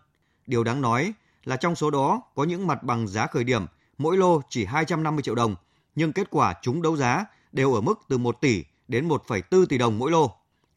Điều 0.46 0.64
đáng 0.64 0.80
nói 0.80 1.12
là 1.44 1.56
trong 1.56 1.76
số 1.76 1.90
đó 1.90 2.22
có 2.34 2.44
những 2.44 2.66
mặt 2.66 2.82
bằng 2.82 3.08
giá 3.08 3.26
khởi 3.26 3.44
điểm 3.44 3.66
mỗi 3.98 4.16
lô 4.16 4.40
chỉ 4.48 4.64
250 4.64 5.22
triệu 5.22 5.34
đồng, 5.34 5.56
nhưng 5.94 6.12
kết 6.12 6.30
quả 6.30 6.54
chúng 6.62 6.82
đấu 6.82 6.96
giá 6.96 7.24
đều 7.52 7.74
ở 7.74 7.80
mức 7.80 8.00
từ 8.08 8.18
1 8.18 8.40
tỷ 8.40 8.64
đến 8.88 9.08
1,4 9.08 9.66
tỷ 9.66 9.78
đồng 9.78 9.98
mỗi 9.98 10.10
lô. 10.10 10.30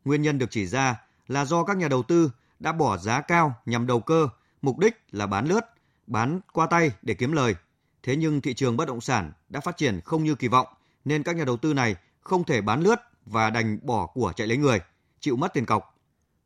Nguyên 0.06 0.22
nhân 0.22 0.38
được 0.38 0.52
chỉ 0.52 0.66
ra 0.66 1.02
là 1.28 1.46
do 1.46 1.64
các 1.64 1.78
nhà 1.78 1.88
đầu 1.88 2.04
tư 2.04 2.32
đã 2.60 2.72
bỏ 2.72 2.98
giá 2.98 3.22
cao 3.22 3.56
nhằm 3.66 3.88
đầu 3.88 4.00
cơ, 4.00 4.28
mục 4.62 4.80
đích 4.80 4.96
là 5.12 5.28
bán 5.28 5.48
lướt, 5.48 5.62
bán 6.08 6.40
qua 6.54 6.68
tay 6.68 6.92
để 7.02 7.14
kiếm 7.14 7.32
lời. 7.32 7.56
Thế 8.04 8.16
nhưng 8.16 8.42
thị 8.42 8.54
trường 8.54 8.78
bất 8.78 8.88
động 8.88 9.02
sản 9.02 9.32
đã 9.50 9.60
phát 9.60 9.78
triển 9.78 10.02
không 10.06 10.24
như 10.24 10.36
kỳ 10.36 10.48
vọng, 10.48 10.68
nên 11.06 11.24
các 11.24 11.36
nhà 11.36 11.46
đầu 11.46 11.58
tư 11.58 11.74
này 11.74 11.96
không 12.20 12.44
thể 12.44 12.62
bán 12.62 12.82
lướt 12.82 12.96
và 13.26 13.50
đành 13.50 13.80
bỏ 13.82 14.06
của 14.06 14.34
chạy 14.36 14.48
lấy 14.48 14.58
người, 14.58 14.80
chịu 15.20 15.36
mất 15.36 15.54
tiền 15.54 15.66
cọc. 15.66 15.96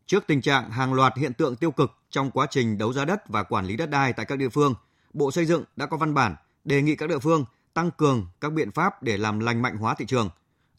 Trước 0.05 0.23
tình 0.27 0.41
trạng 0.41 0.71
hàng 0.71 0.93
loạt 0.93 1.17
hiện 1.17 1.33
tượng 1.33 1.55
tiêu 1.55 1.71
cực 1.71 1.91
trong 2.09 2.31
quá 2.31 2.47
trình 2.49 2.77
đấu 2.77 2.93
giá 2.93 3.05
đất 3.05 3.29
và 3.29 3.43
quản 3.43 3.65
lý 3.65 3.77
đất 3.77 3.89
đai 3.89 4.13
tại 4.13 4.25
các 4.25 4.35
địa 4.35 4.49
phương, 4.49 4.75
Bộ 5.13 5.31
Xây 5.31 5.45
dựng 5.45 5.63
đã 5.75 5.85
có 5.85 5.97
văn 5.97 6.13
bản 6.13 6.35
đề 6.65 6.81
nghị 6.81 6.95
các 6.95 7.09
địa 7.09 7.19
phương 7.19 7.45
tăng 7.73 7.91
cường 7.91 8.27
các 8.41 8.53
biện 8.53 8.71
pháp 8.71 9.03
để 9.03 9.17
làm 9.17 9.39
lành 9.39 9.61
mạnh 9.61 9.77
hóa 9.77 9.95
thị 9.97 10.05
trường. 10.05 10.29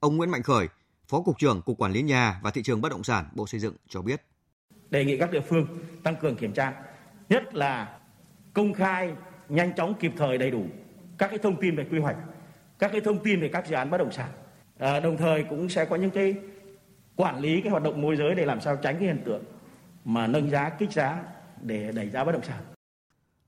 Ông 0.01 0.17
Nguyễn 0.17 0.31
Mạnh 0.31 0.43
Khởi, 0.43 0.69
Phó 1.09 1.23
cục 1.23 1.39
trưởng 1.39 1.63
Cục 1.63 1.79
Quản 1.79 1.93
lý 1.93 2.03
nhà 2.03 2.41
và 2.43 2.51
thị 2.51 2.63
trường 2.63 2.81
bất 2.81 2.89
động 2.89 3.05
sản 3.05 3.25
Bộ 3.35 3.47
Xây 3.47 3.61
dựng 3.61 3.75
cho 3.89 4.03
biết. 4.03 4.23
Đề 4.91 5.05
nghị 5.05 5.19
các 5.19 5.31
địa 5.31 5.41
phương 5.41 5.67
tăng 6.03 6.17
cường 6.17 6.37
kiểm 6.37 6.53
tra, 6.53 6.73
nhất 7.29 7.55
là 7.55 7.99
công 8.55 8.75
khai, 8.75 9.13
nhanh 9.49 9.75
chóng, 9.77 9.95
kịp 10.01 10.13
thời, 10.17 10.39
đầy 10.39 10.51
đủ 10.51 10.67
các 11.19 11.29
cái 11.29 11.39
thông 11.39 11.61
tin 11.61 11.77
về 11.77 11.87
quy 11.91 11.99
hoạch, 11.99 12.17
các 12.79 12.93
cái 12.93 13.01
thông 13.01 13.23
tin 13.23 13.41
về 13.41 13.51
các 13.53 13.67
dự 13.69 13.75
án 13.75 13.91
bất 13.91 13.99
động 13.99 14.13
sản. 14.13 14.31
À, 14.79 15.01
đồng 15.01 15.17
thời 15.17 15.45
cũng 15.51 15.69
sẽ 15.69 15.85
có 15.85 15.97
những 15.97 16.11
cái 16.11 16.35
quản 17.17 17.41
lý 17.41 17.61
cái 17.61 17.71
hoạt 17.71 17.83
động 17.83 18.01
môi 18.01 18.17
giới 18.17 18.35
để 18.35 18.45
làm 18.45 18.61
sao 18.61 18.77
tránh 18.77 18.95
cái 18.95 19.05
hiện 19.05 19.23
tượng 19.25 19.45
mà 20.05 20.27
nâng 20.27 20.51
giá, 20.51 20.71
kích 20.79 20.93
giá 20.93 21.23
để 21.61 21.93
đẩy 21.93 22.11
giá 22.11 22.25
bất 22.25 22.33
động 22.33 22.43
sản. 22.43 22.63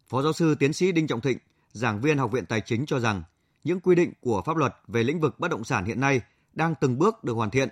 Phó 0.06 0.22
giáo 0.22 0.32
sư 0.32 0.54
tiến 0.54 0.72
sĩ 0.72 0.92
Đinh 0.92 1.06
Trọng 1.06 1.20
Thịnh, 1.20 1.38
giảng 1.72 2.00
viên 2.00 2.18
Học 2.18 2.32
viện 2.32 2.46
Tài 2.46 2.60
chính 2.60 2.86
cho 2.86 3.00
rằng 3.00 3.22
những 3.64 3.80
quy 3.80 3.94
định 3.94 4.12
của 4.20 4.42
pháp 4.46 4.56
luật 4.56 4.72
về 4.88 5.02
lĩnh 5.02 5.20
vực 5.20 5.34
bất 5.38 5.50
động 5.50 5.64
sản 5.64 5.84
hiện 5.84 6.00
nay 6.00 6.20
đang 6.52 6.74
từng 6.80 6.98
bước 6.98 7.24
được 7.24 7.32
hoàn 7.32 7.50
thiện, 7.50 7.68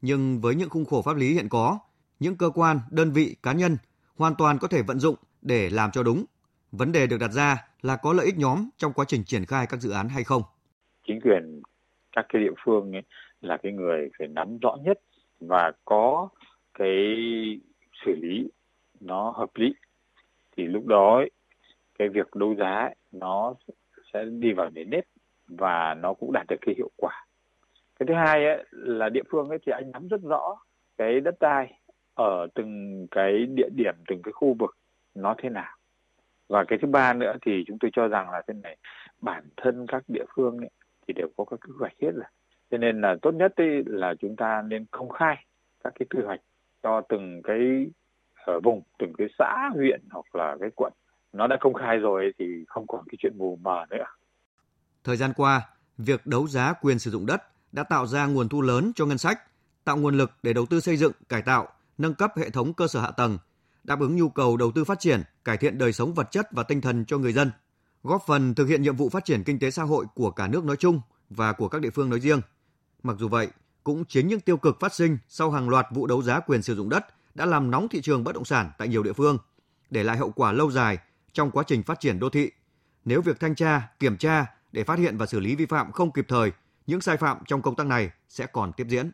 nhưng 0.00 0.40
với 0.40 0.54
những 0.54 0.68
khung 0.68 0.84
khổ 0.84 1.02
pháp 1.02 1.16
lý 1.16 1.34
hiện 1.34 1.48
có, 1.48 1.78
những 2.18 2.36
cơ 2.36 2.50
quan, 2.54 2.78
đơn 2.90 3.12
vị, 3.12 3.36
cá 3.42 3.52
nhân 3.52 3.76
hoàn 4.16 4.34
toàn 4.38 4.58
có 4.58 4.68
thể 4.68 4.82
vận 4.82 4.98
dụng 4.98 5.16
để 5.42 5.70
làm 5.70 5.90
cho 5.90 6.02
đúng. 6.02 6.24
Vấn 6.72 6.92
đề 6.92 7.06
được 7.06 7.16
đặt 7.20 7.32
ra 7.32 7.64
là 7.82 7.96
có 7.96 8.12
lợi 8.12 8.26
ích 8.26 8.38
nhóm 8.38 8.68
trong 8.76 8.92
quá 8.92 9.04
trình 9.08 9.24
triển 9.24 9.44
khai 9.44 9.66
các 9.68 9.80
dự 9.80 9.90
án 9.90 10.08
hay 10.08 10.24
không. 10.24 10.42
Chính 11.06 11.20
quyền 11.20 11.62
các 12.16 12.26
cái 12.28 12.42
địa 12.42 12.54
phương 12.64 12.92
ấy 12.92 13.02
là 13.40 13.56
cái 13.62 13.72
người 13.72 14.10
phải 14.18 14.28
nắm 14.28 14.58
rõ 14.58 14.76
nhất 14.84 15.00
và 15.40 15.72
có 15.84 16.28
cái 16.74 16.96
xử 18.04 18.12
lý 18.22 18.48
nó 19.00 19.30
hợp 19.30 19.50
lý 19.54 19.74
thì 20.56 20.62
lúc 20.66 20.86
đó 20.86 21.16
ấy, 21.16 21.30
cái 21.98 22.08
việc 22.08 22.34
đấu 22.34 22.54
giá 22.58 22.70
ấy, 22.70 22.94
nó 23.12 23.54
sẽ 24.12 24.24
đi 24.24 24.52
vào 24.52 24.70
nền 24.70 24.90
nếp 24.90 25.04
và 25.48 25.94
nó 25.94 26.14
cũng 26.14 26.32
đạt 26.32 26.46
được 26.48 26.56
cái 26.60 26.74
hiệu 26.78 26.90
quả. 26.96 27.26
Cái 27.98 28.06
thứ 28.06 28.14
hai 28.14 28.46
ấy, 28.46 28.64
là 28.70 29.08
địa 29.08 29.22
phương 29.30 29.48
ấy 29.48 29.58
thì 29.66 29.72
anh 29.72 29.90
nắm 29.90 30.08
rất 30.08 30.20
rõ 30.22 30.56
cái 30.96 31.20
đất 31.20 31.34
đai 31.40 31.80
ở 32.14 32.46
từng 32.54 33.06
cái 33.10 33.46
địa 33.46 33.68
điểm 33.74 33.94
từng 34.08 34.22
cái 34.22 34.32
khu 34.32 34.56
vực 34.58 34.76
nó 35.14 35.34
thế 35.38 35.48
nào. 35.48 35.76
Và 36.48 36.64
cái 36.64 36.78
thứ 36.82 36.88
ba 36.88 37.12
nữa 37.12 37.32
thì 37.42 37.64
chúng 37.66 37.78
tôi 37.78 37.90
cho 37.94 38.08
rằng 38.08 38.30
là 38.30 38.42
thế 38.48 38.54
này 38.62 38.76
bản 39.20 39.44
thân 39.56 39.86
các 39.88 40.02
địa 40.08 40.24
phương 40.36 40.58
ấy, 40.58 40.70
thì 41.08 41.14
đều 41.14 41.28
có 41.36 41.44
các 41.44 41.60
quy 41.60 41.72
hoạch 41.78 41.92
hết 42.02 42.10
rồi. 42.14 42.24
Cho 42.70 42.78
nên 42.78 43.00
là 43.00 43.16
tốt 43.22 43.34
nhất 43.34 43.56
ấy 43.56 43.82
là 43.86 44.14
chúng 44.20 44.36
ta 44.36 44.62
nên 44.62 44.86
công 44.90 45.08
khai 45.08 45.46
các 45.84 45.92
cái 45.98 46.06
quy 46.10 46.22
hoạch 46.24 46.40
cho 46.82 47.00
từng 47.00 47.42
cái 47.44 47.86
ở 48.46 48.60
vùng 48.60 48.82
từng 48.98 49.12
cái 49.18 49.28
xã 49.38 49.70
huyện 49.74 50.00
hoặc 50.10 50.34
là 50.34 50.56
cái 50.60 50.70
quận. 50.76 50.92
Nó 51.32 51.46
đã 51.46 51.56
công 51.60 51.74
khai 51.74 51.98
rồi 51.98 52.32
thì 52.38 52.64
không 52.68 52.86
còn 52.86 53.04
cái 53.08 53.16
chuyện 53.18 53.38
mù 53.38 53.58
mờ 53.62 53.84
nữa. 53.90 54.04
Thời 55.06 55.16
gian 55.16 55.32
qua, 55.36 55.68
việc 55.98 56.26
đấu 56.26 56.48
giá 56.48 56.72
quyền 56.72 56.98
sử 56.98 57.10
dụng 57.10 57.26
đất 57.26 57.42
đã 57.72 57.82
tạo 57.82 58.06
ra 58.06 58.26
nguồn 58.26 58.48
thu 58.48 58.62
lớn 58.62 58.92
cho 58.96 59.06
ngân 59.06 59.18
sách, 59.18 59.38
tạo 59.84 59.96
nguồn 59.96 60.16
lực 60.16 60.30
để 60.42 60.52
đầu 60.52 60.66
tư 60.66 60.80
xây 60.80 60.96
dựng, 60.96 61.12
cải 61.28 61.42
tạo, 61.42 61.68
nâng 61.98 62.14
cấp 62.14 62.32
hệ 62.36 62.50
thống 62.50 62.74
cơ 62.74 62.88
sở 62.88 63.00
hạ 63.00 63.10
tầng, 63.10 63.38
đáp 63.84 64.00
ứng 64.00 64.16
nhu 64.16 64.28
cầu 64.28 64.56
đầu 64.56 64.72
tư 64.74 64.84
phát 64.84 65.00
triển, 65.00 65.22
cải 65.44 65.56
thiện 65.56 65.78
đời 65.78 65.92
sống 65.92 66.14
vật 66.14 66.30
chất 66.30 66.48
và 66.52 66.62
tinh 66.62 66.80
thần 66.80 67.04
cho 67.04 67.18
người 67.18 67.32
dân, 67.32 67.50
góp 68.02 68.22
phần 68.26 68.54
thực 68.54 68.68
hiện 68.68 68.82
nhiệm 68.82 68.96
vụ 68.96 69.08
phát 69.08 69.24
triển 69.24 69.44
kinh 69.44 69.58
tế 69.58 69.70
xã 69.70 69.82
hội 69.82 70.06
của 70.14 70.30
cả 70.30 70.48
nước 70.48 70.64
nói 70.64 70.76
chung 70.76 71.00
và 71.30 71.52
của 71.52 71.68
các 71.68 71.80
địa 71.80 71.90
phương 71.90 72.10
nói 72.10 72.20
riêng. 72.20 72.40
Mặc 73.02 73.16
dù 73.18 73.28
vậy, 73.28 73.48
cũng 73.84 74.04
chính 74.04 74.28
những 74.28 74.40
tiêu 74.40 74.56
cực 74.56 74.80
phát 74.80 74.94
sinh 74.94 75.18
sau 75.28 75.50
hàng 75.50 75.68
loạt 75.68 75.86
vụ 75.90 76.06
đấu 76.06 76.22
giá 76.22 76.40
quyền 76.40 76.62
sử 76.62 76.74
dụng 76.74 76.88
đất 76.88 77.06
đã 77.34 77.46
làm 77.46 77.70
nóng 77.70 77.88
thị 77.88 78.00
trường 78.02 78.24
bất 78.24 78.34
động 78.34 78.44
sản 78.44 78.70
tại 78.78 78.88
nhiều 78.88 79.02
địa 79.02 79.12
phương, 79.12 79.38
để 79.90 80.02
lại 80.02 80.16
hậu 80.16 80.30
quả 80.30 80.52
lâu 80.52 80.70
dài 80.70 80.98
trong 81.32 81.50
quá 81.50 81.64
trình 81.66 81.82
phát 81.82 82.00
triển 82.00 82.18
đô 82.18 82.28
thị. 82.30 82.50
Nếu 83.04 83.22
việc 83.22 83.40
thanh 83.40 83.54
tra, 83.54 83.88
kiểm 83.98 84.16
tra 84.16 84.55
để 84.76 84.84
phát 84.84 84.98
hiện 84.98 85.18
và 85.18 85.26
xử 85.26 85.40
lý 85.40 85.54
vi 85.56 85.66
phạm 85.66 85.92
không 85.92 86.12
kịp 86.12 86.24
thời, 86.28 86.52
những 86.86 87.00
sai 87.00 87.16
phạm 87.16 87.38
trong 87.46 87.62
công 87.62 87.76
tác 87.76 87.86
này 87.86 88.10
sẽ 88.28 88.46
còn 88.46 88.72
tiếp 88.72 88.86
diễn. 88.88 89.10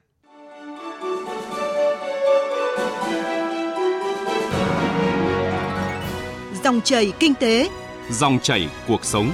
Dòng 6.64 6.80
chảy 6.84 7.12
kinh 7.18 7.34
tế, 7.34 7.70
Dòng 8.10 8.38
chảy 8.38 8.70
cuộc 8.88 9.04
sống. 9.04 9.30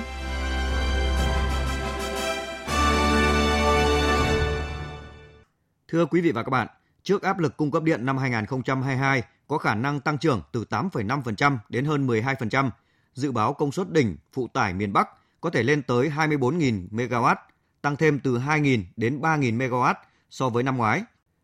Thưa 5.89 6.07
quý 6.07 6.21
vị 6.21 6.33
và 6.33 6.43
các 6.43 6.51
bạn, 6.51 6.69
trước 7.03 7.23
áp 7.23 7.39
lực 7.39 7.57
cung 7.57 7.71
cấp 7.71 7.83
điện 7.83 8.07
năm 8.07 8.19
2022 8.19 9.23
có 9.47 9.58
khả 9.58 9.75
năng 9.75 10.01
tăng 10.01 10.19
trưởng 10.19 10.43
từ 10.53 10.65
8,5% 10.70 11.56
đến 11.69 11.85
hơn 11.85 12.06
12%, 12.06 12.70
dự 13.15 13.32
báo 13.32 13.53
công 13.53 13.73
suất 13.73 13.93
đỉnh 13.93 14.17
phụ 14.32 14.49
tải 14.49 14.75
miền 14.75 14.93
Bắc 14.93 15.08
có 15.41 15.51
thể 15.51 15.63
lên 15.63 15.83
tới 15.83 16.11
24.000 16.17 16.89
MW, 16.91 17.37
tăng 17.83 17.97
thêm 17.97 18.21
từ 18.21 18.39
2.000 18.39 18.83
đến 18.97 19.21
3.000 19.21 19.59
MW 19.59 19.95
so 20.31 20.49
với 20.49 20.63
năm 20.63 20.77
ngoái. 20.77 21.03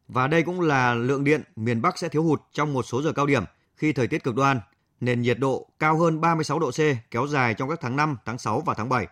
Và 0.09 0.27
đây 0.27 0.43
cũng 0.43 0.61
là 0.61 0.95
lượng 0.95 1.25
điện 1.25 1.43
miền 1.57 1.83
Bắc 1.83 1.99
sẽ 1.99 2.09
thiếu 2.09 2.23
hụt 2.23 2.43
trong 2.53 2.73
một 2.73 2.83
số 2.83 3.03
giờ 3.03 3.13
cao 3.13 3.27
điểm 3.27 3.45
khi 3.77 3.93
thời 3.93 4.07
tiết 4.07 4.25
cực 4.25 4.35
đoan, 4.35 4.61
nền 5.01 5.23
nhiệt 5.23 5.39
độ 5.39 5.69
cao 5.79 5.99
hơn 5.99 6.21
36 6.21 6.59
độ 6.59 6.71
C 6.71 7.11
kéo 7.11 7.27
dài 7.27 7.55
trong 7.55 7.69
các 7.69 7.79
tháng 7.83 7.97
5, 7.97 8.17
tháng 8.25 8.39
6 8.39 8.61
và 8.61 8.75
tháng 8.75 8.89
7. 8.89 9.07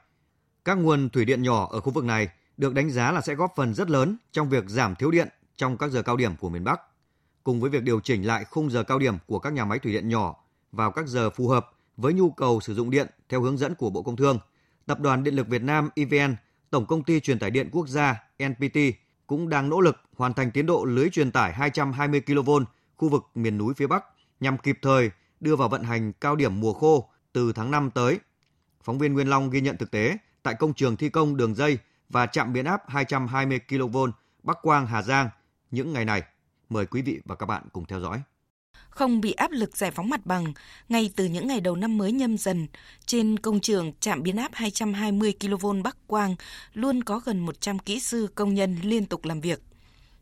Các 0.65 0.75
nguồn 0.75 1.11
thủy 1.11 1.25
điện 1.25 1.43
nhỏ 1.43 1.69
ở 1.71 1.81
khu 1.81 1.93
vực 1.93 2.05
này 2.05 2.29
được 2.57 2.75
đánh 2.75 2.91
giá 2.91 3.13
là 3.13 3.21
sẽ 3.21 3.35
góp 3.35 3.53
phần 3.57 3.75
rất 3.75 3.91
lớn 3.91 4.17
trong 4.33 4.49
việc 4.49 4.65
giảm 4.67 4.95
thiếu 4.95 5.11
điện 5.11 5.29
trong 5.57 5.79
các 5.79 5.91
giờ 5.91 6.03
cao 6.03 6.17
điểm 6.17 6.37
của 6.37 6.49
miền 6.49 6.65
Bắc. 6.65 6.81
Cùng 7.45 7.61
với 7.61 7.71
việc 7.71 7.83
điều 7.83 8.01
chỉnh 8.01 8.27
lại 8.27 8.45
khung 8.45 8.71
giờ 8.71 8.83
cao 8.83 8.99
điểm 8.99 9.15
của 9.27 9.39
các 9.39 9.53
nhà 9.53 9.65
máy 9.65 9.79
thủy 9.79 9.93
điện 9.93 10.09
nhỏ 10.09 10.37
vào 10.73 10.91
các 10.91 11.07
giờ 11.07 11.31
phù 11.31 11.49
hợp 11.49 11.71
với 11.97 12.13
nhu 12.13 12.31
cầu 12.31 12.61
sử 12.61 12.75
dụng 12.75 12.91
điện 12.91 13.07
theo 13.29 13.41
hướng 13.41 13.59
dẫn 13.59 13.75
của 13.75 13.91
Bộ 13.91 14.03
Công 14.03 14.17
Thương, 14.17 14.39
Tập 14.87 15.01
đoàn 15.01 15.25
Điện 15.25 15.35
lực 15.35 15.49
Việt 15.49 15.63
Nam 15.63 15.89
EVN, 15.95 16.37
Tổng 16.71 16.87
công 16.87 17.05
ty 17.05 17.21
truyền 17.21 17.39
tải 17.39 17.51
điện 17.51 17.69
quốc 17.73 17.89
gia 17.89 18.23
NPT 18.45 18.79
cũng 19.27 19.49
đang 19.49 19.69
nỗ 19.69 19.81
lực 19.81 19.97
hoàn 20.17 20.35
thành 20.35 20.51
tiến 20.51 20.67
độ 20.67 20.85
lưới 20.85 21.11
truyền 21.11 21.33
tải 21.33 21.53
220 21.53 22.21
kV 22.21 22.51
khu 22.97 23.09
vực 23.09 23.25
miền 23.35 23.59
núi 23.59 23.75
phía 23.75 23.87
Bắc 23.87 24.05
nhằm 24.41 24.59
kịp 24.59 24.79
thời 24.83 25.11
đưa 25.41 25.57
vào 25.57 25.69
vận 25.69 25.83
hành 25.83 26.13
cao 26.13 26.37
điểm 26.37 26.61
mùa 26.61 26.73
khô 26.73 27.09
từ 27.33 27.53
tháng 27.53 27.71
5 27.71 27.91
tới. 27.91 28.19
Phóng 28.83 28.99
viên 28.99 29.13
Nguyên 29.13 29.31
Long 29.31 29.51
ghi 29.51 29.61
nhận 29.61 29.77
thực 29.77 29.91
tế 29.91 30.17
tại 30.43 30.55
công 30.55 30.75
trường 30.75 30.97
thi 30.97 31.09
công 31.09 31.37
đường 31.37 31.55
dây 31.55 31.79
và 32.09 32.27
trạm 32.27 32.53
biến 32.53 32.65
áp 32.65 32.83
220 32.89 33.61
kV 33.69 33.97
Bắc 34.43 34.59
Quang 34.63 34.87
Hà 34.87 35.03
Giang 35.03 35.29
những 35.71 35.93
ngày 35.93 36.05
này. 36.05 36.23
Mời 36.69 36.87
quý 36.87 37.03
vị 37.03 37.21
và 37.25 37.35
các 37.35 37.47
bạn 37.47 37.63
cùng 37.73 37.87
theo 37.87 38.01
dõi 38.01 38.23
không 39.03 39.21
bị 39.21 39.33
áp 39.33 39.51
lực 39.51 39.77
giải 39.77 39.91
phóng 39.91 40.09
mặt 40.09 40.27
bằng 40.27 40.53
ngay 40.89 41.11
từ 41.17 41.25
những 41.25 41.47
ngày 41.47 41.61
đầu 41.61 41.77
năm 41.77 41.99
mới 41.99 42.13
nhâm 42.13 42.39
dần. 42.39 42.67
Trên 43.07 43.39
công 43.39 43.61
trường 43.61 43.93
trạm 44.01 44.23
biến 44.23 44.37
áp 44.37 44.51
220 44.55 45.33
kV 45.41 45.67
Bắc 45.85 45.97
Quang 46.07 46.37
luôn 46.75 47.05
có 47.05 47.21
gần 47.25 47.41
100 47.41 47.79
kỹ 47.79 48.01
sư 48.01 48.29
công 48.35 48.55
nhân 48.55 48.77
liên 48.83 49.07
tục 49.07 49.25
làm 49.25 49.41
việc. 49.41 49.61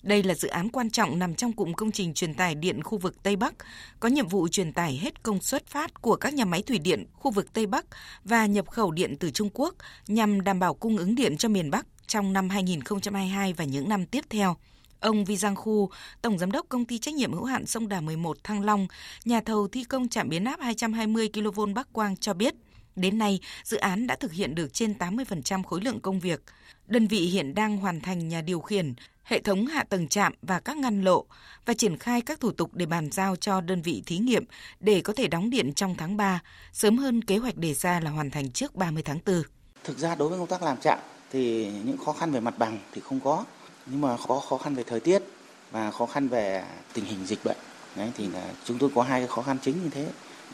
Đây 0.02 0.22
là 0.22 0.34
dự 0.34 0.48
án 0.48 0.68
quan 0.68 0.90
trọng 0.90 1.18
nằm 1.18 1.34
trong 1.34 1.52
cụm 1.52 1.72
công 1.72 1.92
trình 1.92 2.14
truyền 2.14 2.34
tải 2.34 2.54
điện 2.54 2.82
khu 2.82 2.98
vực 2.98 3.22
Tây 3.22 3.36
Bắc, 3.36 3.54
có 4.00 4.08
nhiệm 4.08 4.28
vụ 4.28 4.48
truyền 4.48 4.72
tải 4.72 4.96
hết 4.96 5.22
công 5.22 5.40
suất 5.40 5.66
phát 5.66 6.02
của 6.02 6.16
các 6.16 6.34
nhà 6.34 6.44
máy 6.44 6.62
thủy 6.62 6.78
điện 6.78 7.06
khu 7.12 7.30
vực 7.30 7.52
Tây 7.52 7.66
Bắc 7.66 7.86
và 8.24 8.46
nhập 8.46 8.70
khẩu 8.70 8.90
điện 8.90 9.16
từ 9.20 9.30
Trung 9.30 9.48
Quốc 9.54 9.74
nhằm 10.08 10.40
đảm 10.40 10.58
bảo 10.58 10.74
cung 10.74 10.96
ứng 10.96 11.14
điện 11.14 11.36
cho 11.36 11.48
miền 11.48 11.70
Bắc 11.70 11.86
trong 12.06 12.32
năm 12.32 12.48
2022 12.48 13.52
và 13.52 13.64
những 13.64 13.88
năm 13.88 14.06
tiếp 14.06 14.24
theo. 14.30 14.56
Ông 15.00 15.24
Vi 15.24 15.36
Giang 15.36 15.56
Khu, 15.56 15.90
Tổng 16.22 16.38
Giám 16.38 16.52
đốc 16.52 16.66
Công 16.68 16.84
ty 16.84 16.98
Trách 16.98 17.14
nhiệm 17.14 17.32
hữu 17.32 17.44
hạn 17.44 17.66
Sông 17.66 17.88
Đà 17.88 18.00
11 18.00 18.44
Thăng 18.44 18.64
Long, 18.64 18.86
nhà 19.24 19.40
thầu 19.40 19.68
thi 19.68 19.84
công 19.84 20.08
trạm 20.08 20.28
biến 20.28 20.44
áp 20.44 20.60
220 20.60 21.28
kV 21.32 21.60
Bắc 21.74 21.92
Quang 21.92 22.16
cho 22.16 22.34
biết, 22.34 22.54
đến 22.96 23.18
nay 23.18 23.40
dự 23.64 23.76
án 23.76 24.06
đã 24.06 24.16
thực 24.16 24.32
hiện 24.32 24.54
được 24.54 24.72
trên 24.72 24.94
80% 24.98 25.62
khối 25.62 25.80
lượng 25.80 26.00
công 26.00 26.20
việc. 26.20 26.42
Đơn 26.86 27.06
vị 27.06 27.18
hiện 27.18 27.54
đang 27.54 27.76
hoàn 27.76 28.00
thành 28.00 28.28
nhà 28.28 28.40
điều 28.40 28.60
khiển, 28.60 28.94
hệ 29.24 29.40
thống 29.40 29.66
hạ 29.66 29.84
tầng 29.84 30.08
trạm 30.08 30.32
và 30.42 30.60
các 30.60 30.76
ngăn 30.76 31.02
lộ 31.02 31.24
và 31.66 31.74
triển 31.74 31.98
khai 31.98 32.20
các 32.20 32.40
thủ 32.40 32.50
tục 32.50 32.74
để 32.74 32.86
bàn 32.86 33.10
giao 33.12 33.36
cho 33.36 33.60
đơn 33.60 33.82
vị 33.82 34.02
thí 34.06 34.18
nghiệm 34.18 34.44
để 34.80 35.00
có 35.00 35.12
thể 35.12 35.28
đóng 35.28 35.50
điện 35.50 35.72
trong 35.74 35.94
tháng 35.98 36.16
3, 36.16 36.42
sớm 36.72 36.98
hơn 36.98 37.24
kế 37.24 37.36
hoạch 37.36 37.56
đề 37.56 37.74
ra 37.74 38.00
là 38.00 38.10
hoàn 38.10 38.30
thành 38.30 38.50
trước 38.50 38.74
30 38.74 39.02
tháng 39.02 39.18
4. 39.26 39.42
Thực 39.84 39.98
ra 39.98 40.14
đối 40.14 40.28
với 40.28 40.38
công 40.38 40.48
tác 40.48 40.62
làm 40.62 40.76
trạm 40.80 40.98
thì 41.32 41.70
những 41.84 41.96
khó 42.04 42.12
khăn 42.12 42.32
về 42.32 42.40
mặt 42.40 42.58
bằng 42.58 42.78
thì 42.92 43.00
không 43.00 43.20
có, 43.20 43.44
nhưng 43.90 44.00
mà 44.00 44.16
có 44.28 44.40
khó 44.40 44.58
khăn 44.58 44.74
về 44.74 44.82
thời 44.82 45.00
tiết 45.00 45.22
và 45.70 45.90
khó 45.90 46.06
khăn 46.06 46.28
về 46.28 46.64
tình 46.92 47.04
hình 47.04 47.26
dịch 47.26 47.44
bệnh. 47.44 47.56
Đấy 47.96 48.10
thì 48.16 48.26
là 48.26 48.42
chúng 48.64 48.78
tôi 48.78 48.90
có 48.94 49.02
hai 49.02 49.20
cái 49.20 49.28
khó 49.28 49.42
khăn 49.42 49.56
chính 49.62 49.82
như 49.82 49.90
thế. 49.90 50.06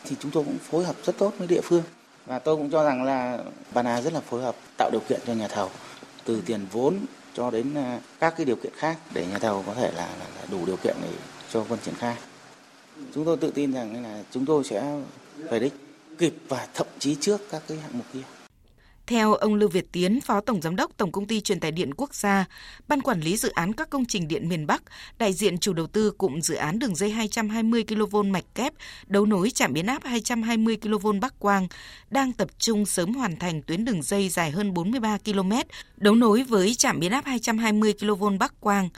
Thì 0.04 0.16
chúng 0.20 0.30
tôi 0.30 0.44
cũng 0.44 0.58
phối 0.58 0.84
hợp 0.84 0.96
rất 1.04 1.18
tốt 1.18 1.34
với 1.38 1.48
địa 1.48 1.60
phương 1.60 1.82
và 2.26 2.38
tôi 2.38 2.56
cũng 2.56 2.70
cho 2.70 2.84
rằng 2.84 3.02
là 3.02 3.38
Bana 3.74 4.00
rất 4.00 4.12
là 4.12 4.20
phối 4.20 4.42
hợp 4.42 4.56
tạo 4.78 4.90
điều 4.90 5.00
kiện 5.08 5.20
cho 5.26 5.32
nhà 5.32 5.48
thầu 5.48 5.70
từ 6.24 6.42
tiền 6.46 6.66
vốn 6.72 6.98
cho 7.34 7.50
đến 7.50 7.74
à, 7.74 8.00
các 8.20 8.34
cái 8.36 8.46
điều 8.46 8.56
kiện 8.56 8.72
khác 8.76 8.98
để 9.14 9.26
nhà 9.26 9.38
thầu 9.38 9.64
có 9.66 9.74
thể 9.74 9.92
là, 9.92 10.06
là, 10.06 10.26
là 10.36 10.46
đủ 10.50 10.66
điều 10.66 10.76
kiện 10.76 10.96
để 11.02 11.08
cho 11.52 11.64
quân 11.68 11.80
triển 11.84 11.94
khai. 11.94 12.16
Chúng 13.14 13.24
tôi 13.24 13.36
tự 13.36 13.50
tin 13.50 13.72
rằng 13.72 14.02
là 14.02 14.22
chúng 14.30 14.46
tôi 14.46 14.64
sẽ 14.64 15.00
về 15.36 15.58
đích 15.58 15.72
kịp 16.18 16.34
và 16.48 16.66
thậm 16.74 16.86
chí 16.98 17.16
trước 17.20 17.50
các 17.50 17.62
cái 17.68 17.78
hạng 17.78 17.98
mục 17.98 18.06
kia. 18.12 18.35
Theo 19.06 19.34
ông 19.34 19.54
Lưu 19.54 19.68
Việt 19.68 19.92
Tiến, 19.92 20.20
Phó 20.20 20.40
Tổng 20.40 20.62
Giám 20.62 20.76
đốc 20.76 20.96
Tổng 20.96 21.12
Công 21.12 21.26
ty 21.26 21.40
Truyền 21.40 21.60
tải 21.60 21.70
điện 21.70 21.94
Quốc 21.96 22.14
gia, 22.14 22.44
Ban 22.88 23.02
Quản 23.02 23.20
lý 23.20 23.36
Dự 23.36 23.50
án 23.50 23.72
các 23.72 23.90
công 23.90 24.04
trình 24.04 24.28
điện 24.28 24.48
miền 24.48 24.66
Bắc, 24.66 24.82
đại 25.18 25.32
diện 25.32 25.58
chủ 25.58 25.72
đầu 25.72 25.86
tư 25.86 26.10
cụm 26.10 26.40
dự 26.40 26.54
án 26.54 26.78
đường 26.78 26.94
dây 26.94 27.10
220 27.10 27.84
kV 27.84 28.16
mạch 28.16 28.44
kép, 28.54 28.72
đấu 29.06 29.26
nối 29.26 29.50
trạm 29.50 29.72
biến 29.72 29.86
áp 29.86 30.04
220 30.04 30.76
kV 30.76 31.08
Bắc 31.20 31.38
Quang, 31.38 31.68
đang 32.10 32.32
tập 32.32 32.48
trung 32.58 32.86
sớm 32.86 33.14
hoàn 33.14 33.36
thành 33.36 33.62
tuyến 33.62 33.84
đường 33.84 34.02
dây 34.02 34.28
dài 34.28 34.50
hơn 34.50 34.74
43 34.74 35.18
km, 35.24 35.52
đấu 35.96 36.14
nối 36.14 36.42
với 36.42 36.74
trạm 36.74 37.00
biến 37.00 37.12
áp 37.12 37.24
220 37.24 37.94
kV 38.00 38.24
Bắc 38.40 38.60
Quang 38.60 38.88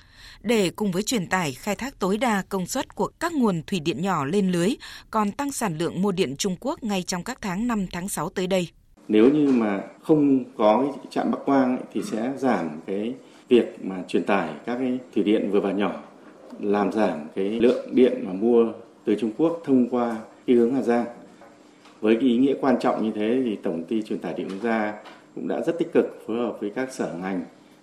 để 0.41 0.71
cùng 0.71 0.93
với 0.93 1.03
truyền 1.03 1.27
tải 1.27 1.53
khai 1.53 1.77
thác 1.77 1.99
tối 1.99 2.17
đa 2.17 2.43
công 2.49 2.67
suất 2.67 2.95
của 2.95 3.11
các 3.21 3.33
nguồn 3.33 3.62
thủy 3.67 3.81
điện 3.81 4.03
nhỏ 4.03 4.25
lên 4.25 4.53
lưới, 4.53 4.75
còn 5.11 5.33
tăng 5.33 5.53
sản 5.53 5.79
lượng 5.79 6.03
mua 6.03 6.12
điện 6.12 6.37
Trung 6.37 6.57
Quốc 6.61 6.83
ngay 6.83 7.03
trong 7.03 7.25
các 7.25 7.38
tháng 7.41 7.67
5 7.67 7.87
tháng 7.93 8.09
6 8.09 8.29
tới 8.29 8.47
đây. 8.47 8.69
Nếu 9.09 9.31
như 9.31 9.49
mà 9.53 9.83
không 10.03 10.45
có 10.57 10.95
trạm 11.11 11.31
Bắc 11.31 11.38
Quang 11.45 11.77
ấy, 11.77 11.87
thì 11.93 12.03
sẽ 12.03 12.33
giảm 12.37 12.69
cái 12.87 13.15
việc 13.49 13.85
mà 13.85 14.03
truyền 14.09 14.25
tải 14.25 14.50
các 14.67 14.77
cái 14.79 14.99
thủy 15.15 15.25
điện 15.25 15.50
vừa 15.50 15.61
và 15.61 15.73
nhỏ, 15.73 16.03
làm 16.61 16.93
giảm 16.93 17.19
cái 17.35 17.61
lượng 17.61 17.95
điện 17.95 18.25
mà 18.27 18.33
mua 18.33 18.73
từ 19.05 19.15
Trung 19.15 19.31
Quốc 19.38 19.62
thông 19.65 19.88
qua 19.88 20.17
cái 20.47 20.57
hướng 20.57 20.75
Hà 20.75 20.83
Giang. 20.83 21.05
Với 22.00 22.15
cái 22.15 22.25
ý 22.25 22.37
nghĩa 22.37 22.55
quan 22.61 22.79
trọng 22.81 23.05
như 23.05 23.11
thế 23.15 23.43
thì 23.45 23.57
Tổng 23.57 23.85
ty 23.85 24.03
truyền 24.03 24.19
tải 24.19 24.35
điện 24.35 24.49
quốc 24.49 24.62
gia 24.62 24.95
cũng 25.35 25.49
đã 25.49 25.61
rất 25.61 25.79
tích 25.79 25.93
cực 25.93 26.23
phối 26.27 26.37
hợp 26.37 26.57
với 26.61 26.71
các 26.71 26.93
sở 26.93 27.15
ngành, 27.23 27.41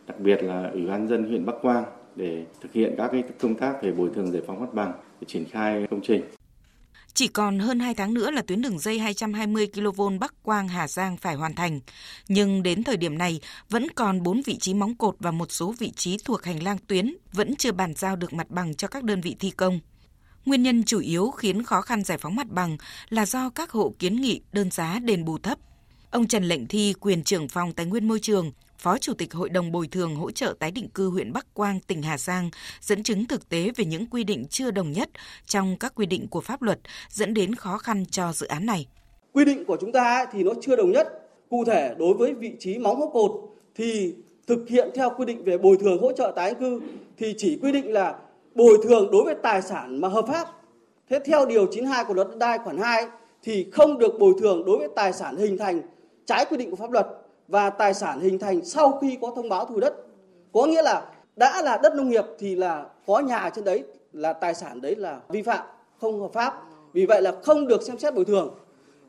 đặc 0.08 0.20
biệt 0.20 0.44
là 0.44 0.70
Ủy 0.74 0.86
ban 0.86 1.08
dân 1.08 1.24
huyện 1.24 1.46
Bắc 1.46 1.56
Quang 1.62 1.84
để 2.16 2.46
thực 2.62 2.74
hiện 2.74 2.94
các 2.98 3.08
cái 3.12 3.24
công 3.42 3.56
tác 3.56 3.84
về 3.84 3.92
bồi 3.92 4.10
thường 4.16 4.32
giải 4.32 4.42
phóng 4.48 4.60
mặt 4.60 4.74
bằng 4.74 4.92
để 5.22 5.26
triển 5.28 5.46
khai 5.46 5.88
công 5.92 6.02
trình. 6.02 6.22
Chỉ 7.16 7.28
còn 7.28 7.60
hơn 7.60 7.80
2 7.80 7.94
tháng 7.94 8.14
nữa 8.14 8.32
là 8.32 8.42
tuyến 8.42 8.62
đường 8.62 8.80
dây 8.80 9.00
220 9.00 9.68
kV 9.68 10.02
Bắc 10.20 10.44
Quang 10.44 10.68
Hà 10.68 10.88
Giang 10.88 11.18
phải 11.18 11.36
hoàn 11.36 11.56
thành. 11.56 11.80
Nhưng 12.28 12.64
đến 12.64 12.84
thời 12.84 12.98
điểm 12.98 13.18
này, 13.18 13.40
vẫn 13.70 13.88
còn 13.96 14.24
4 14.24 14.42
vị 14.46 14.58
trí 14.58 14.74
móng 14.74 14.96
cột 14.96 15.16
và 15.20 15.32
một 15.32 15.52
số 15.52 15.76
vị 15.80 15.92
trí 15.96 16.18
thuộc 16.26 16.44
hành 16.44 16.64
lang 16.64 16.78
tuyến 16.88 17.16
vẫn 17.34 17.56
chưa 17.56 17.72
bàn 17.72 17.94
giao 17.94 18.16
được 18.16 18.34
mặt 18.34 18.50
bằng 18.50 18.76
cho 18.76 18.88
các 18.88 19.04
đơn 19.04 19.22
vị 19.22 19.36
thi 19.40 19.52
công. 19.52 19.80
Nguyên 20.46 20.64
nhân 20.64 20.84
chủ 20.84 21.00
yếu 21.00 21.32
khiến 21.32 21.64
khó 21.64 21.82
khăn 21.82 22.04
giải 22.04 22.18
phóng 22.18 22.36
mặt 22.36 22.48
bằng 22.50 22.78
là 23.10 23.26
do 23.26 23.50
các 23.50 23.72
hộ 23.72 23.94
kiến 24.00 24.22
nghị 24.22 24.42
đơn 24.52 24.72
giá 24.72 25.00
đền 25.00 25.26
bù 25.26 25.38
thấp. 25.38 25.58
Ông 26.10 26.28
Trần 26.28 26.44
Lệnh 26.44 26.68
Thi, 26.68 26.94
quyền 27.00 27.24
trưởng 27.24 27.48
phòng 27.48 27.74
Tài 27.74 27.86
nguyên 27.86 28.08
Môi 28.08 28.20
trường, 28.20 28.52
Phó 28.86 28.98
Chủ 28.98 29.14
tịch 29.14 29.34
Hội 29.34 29.50
đồng 29.50 29.72
Bồi 29.72 29.88
thường 29.88 30.16
hỗ 30.16 30.32
trợ 30.32 30.56
tái 30.60 30.72
định 30.72 30.90
cư 30.90 31.10
huyện 31.10 31.34
Bắc 31.34 31.54
Quang, 31.54 31.80
tỉnh 31.88 32.02
Hà 32.02 32.18
Giang, 32.18 32.50
dẫn 32.82 33.04
chứng 33.04 33.26
thực 33.26 33.50
tế 33.50 33.72
về 33.76 33.86
những 33.86 34.06
quy 34.06 34.24
định 34.24 34.46
chưa 34.50 34.72
đồng 34.72 34.92
nhất 34.92 35.10
trong 35.46 35.76
các 35.80 35.96
quy 35.96 36.06
định 36.06 36.28
của 36.28 36.42
pháp 36.42 36.62
luật 36.62 36.80
dẫn 37.10 37.34
đến 37.34 37.56
khó 37.56 37.78
khăn 37.78 38.06
cho 38.12 38.34
dự 38.34 38.48
án 38.48 38.66
này. 38.66 38.88
Quy 39.34 39.46
định 39.46 39.66
của 39.66 39.78
chúng 39.82 39.92
ta 39.92 40.26
thì 40.32 40.44
nó 40.44 40.52
chưa 40.62 40.76
đồng 40.76 40.92
nhất. 40.92 41.08
Cụ 41.50 41.64
thể 41.66 41.96
đối 41.98 42.14
với 42.14 42.34
vị 42.34 42.52
trí 42.60 42.78
móng 42.78 43.00
hốc 43.00 43.10
cột 43.14 43.32
thì 43.76 44.16
thực 44.48 44.70
hiện 44.70 44.90
theo 44.96 45.10
quy 45.18 45.26
định 45.26 45.44
về 45.44 45.58
bồi 45.58 45.78
thường 45.78 46.02
hỗ 46.02 46.12
trợ 46.12 46.34
tái 46.36 46.54
định 46.54 46.60
cư 46.60 46.82
thì 47.18 47.36
chỉ 47.38 47.60
quy 47.62 47.72
định 47.72 47.94
là 47.94 48.16
bồi 48.56 48.78
thường 48.84 49.12
đối 49.12 49.24
với 49.24 49.36
tài 49.44 49.62
sản 49.62 50.02
mà 50.02 50.08
hợp 50.08 50.26
pháp. 50.28 50.48
Thế 51.10 51.20
theo 51.26 51.46
điều 51.46 51.68
92 51.72 52.04
của 52.06 52.14
luật 52.14 52.28
đất 52.28 52.38
đai 52.38 52.58
khoản 52.58 52.78
2 52.78 53.08
thì 53.44 53.68
không 53.72 53.98
được 53.98 54.20
bồi 54.20 54.34
thường 54.40 54.66
đối 54.66 54.78
với 54.78 54.88
tài 54.96 55.14
sản 55.14 55.38
hình 55.38 55.58
thành 55.58 55.82
trái 56.26 56.46
quy 56.50 56.58
định 56.58 56.70
của 56.70 56.76
pháp 56.76 56.92
luật 56.92 57.08
và 57.48 57.70
tài 57.70 57.94
sản 57.94 58.20
hình 58.20 58.40
thành 58.40 58.66
sau 58.66 58.98
khi 59.02 59.18
có 59.22 59.32
thông 59.36 59.50
báo 59.50 59.66
thu 59.66 59.80
đất. 59.80 59.94
Có 60.54 60.66
nghĩa 60.66 60.82
là 60.82 61.06
đã 61.36 61.62
là 61.62 61.80
đất 61.84 61.96
nông 61.96 62.10
nghiệp 62.10 62.26
thì 62.40 62.56
là 62.56 62.86
có 63.08 63.20
nhà 63.20 63.50
trên 63.56 63.64
đấy 63.64 63.84
là 64.14 64.34
tài 64.34 64.54
sản 64.54 64.82
đấy 64.82 64.96
là 64.96 65.20
vi 65.30 65.42
phạm, 65.42 65.66
không 66.02 66.22
hợp 66.22 66.34
pháp. 66.34 66.62
Vì 66.94 67.06
vậy 67.06 67.22
là 67.22 67.32
không 67.44 67.68
được 67.68 67.82
xem 67.82 67.98
xét 67.98 68.14
bồi 68.14 68.26
thường. 68.26 68.56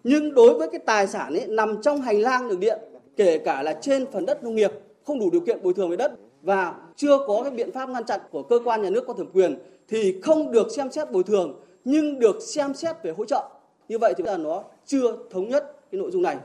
Nhưng 0.04 0.34
đối 0.34 0.54
với 0.58 0.68
cái 0.68 0.80
tài 0.86 1.06
sản 1.06 1.34
ấy 1.34 1.46
nằm 1.46 1.82
trong 1.82 2.00
hành 2.00 2.20
lang 2.20 2.48
đường 2.48 2.60
điện, 2.60 2.78
kể 3.16 3.38
cả 3.38 3.62
là 3.62 3.72
trên 3.72 4.06
phần 4.12 4.26
đất 4.26 4.44
nông 4.44 4.54
nghiệp 4.54 4.72
không 5.06 5.18
đủ 5.18 5.30
điều 5.30 5.40
kiện 5.40 5.62
bồi 5.62 5.74
thường 5.74 5.90
về 5.90 5.96
đất 5.96 6.12
và 6.42 6.74
chưa 6.96 7.18
có 7.26 7.40
cái 7.42 7.50
biện 7.50 7.72
pháp 7.72 7.88
ngăn 7.88 8.04
chặn 8.04 8.20
của 8.30 8.42
cơ 8.42 8.58
quan 8.64 8.82
nhà 8.82 8.90
nước 8.90 9.04
có 9.06 9.12
thẩm 9.12 9.26
quyền 9.32 9.58
thì 9.88 10.20
không 10.20 10.52
được 10.52 10.70
xem 10.70 10.90
xét 10.90 11.10
bồi 11.10 11.22
thường 11.22 11.60
nhưng 11.84 12.18
được 12.18 12.42
xem 12.42 12.74
xét 12.74 12.96
về 13.02 13.10
hỗ 13.10 13.24
trợ. 13.24 13.48
Như 13.88 13.98
vậy 13.98 14.14
thì 14.16 14.24
là 14.24 14.36
nó 14.36 14.62
chưa 14.86 15.16
thống 15.30 15.48
nhất 15.48 15.76
cái 15.90 16.00
nội 16.00 16.10
dung 16.10 16.22
này. 16.22 16.36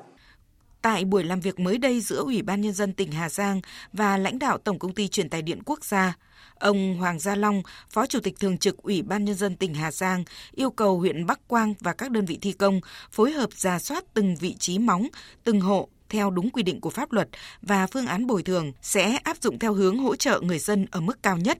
Tại 0.81 1.05
buổi 1.05 1.23
làm 1.23 1.39
việc 1.39 1.59
mới 1.59 1.77
đây 1.77 2.01
giữa 2.01 2.23
Ủy 2.23 2.41
ban 2.41 2.61
Nhân 2.61 2.73
dân 2.73 2.93
tỉnh 2.93 3.11
Hà 3.11 3.29
Giang 3.29 3.61
và 3.93 4.17
lãnh 4.17 4.39
đạo 4.39 4.57
Tổng 4.57 4.79
Công 4.79 4.93
ty 4.93 5.07
Truyền 5.07 5.29
tài 5.29 5.41
điện 5.41 5.59
quốc 5.65 5.85
gia, 5.85 6.17
ông 6.55 6.97
Hoàng 6.97 7.19
Gia 7.19 7.35
Long, 7.35 7.61
Phó 7.89 8.05
Chủ 8.05 8.19
tịch 8.19 8.39
Thường 8.39 8.57
trực 8.57 8.77
Ủy 8.77 9.01
ban 9.01 9.25
Nhân 9.25 9.35
dân 9.35 9.55
tỉnh 9.55 9.73
Hà 9.73 9.91
Giang 9.91 10.23
yêu 10.51 10.71
cầu 10.71 10.99
huyện 10.99 11.25
Bắc 11.25 11.47
Quang 11.47 11.73
và 11.79 11.93
các 11.93 12.11
đơn 12.11 12.25
vị 12.25 12.37
thi 12.41 12.51
công 12.51 12.81
phối 13.11 13.31
hợp 13.31 13.49
ra 13.53 13.79
soát 13.79 14.03
từng 14.13 14.35
vị 14.35 14.55
trí 14.59 14.79
móng, 14.79 15.07
từng 15.43 15.61
hộ 15.61 15.89
theo 16.09 16.29
đúng 16.29 16.49
quy 16.49 16.63
định 16.63 16.81
của 16.81 16.89
pháp 16.89 17.11
luật 17.11 17.29
và 17.61 17.87
phương 17.87 18.07
án 18.07 18.27
bồi 18.27 18.43
thường 18.43 18.71
sẽ 18.81 19.19
áp 19.23 19.37
dụng 19.41 19.59
theo 19.59 19.73
hướng 19.73 19.97
hỗ 19.97 20.15
trợ 20.15 20.39
người 20.41 20.59
dân 20.59 20.85
ở 20.91 21.01
mức 21.01 21.23
cao 21.23 21.37
nhất. 21.37 21.57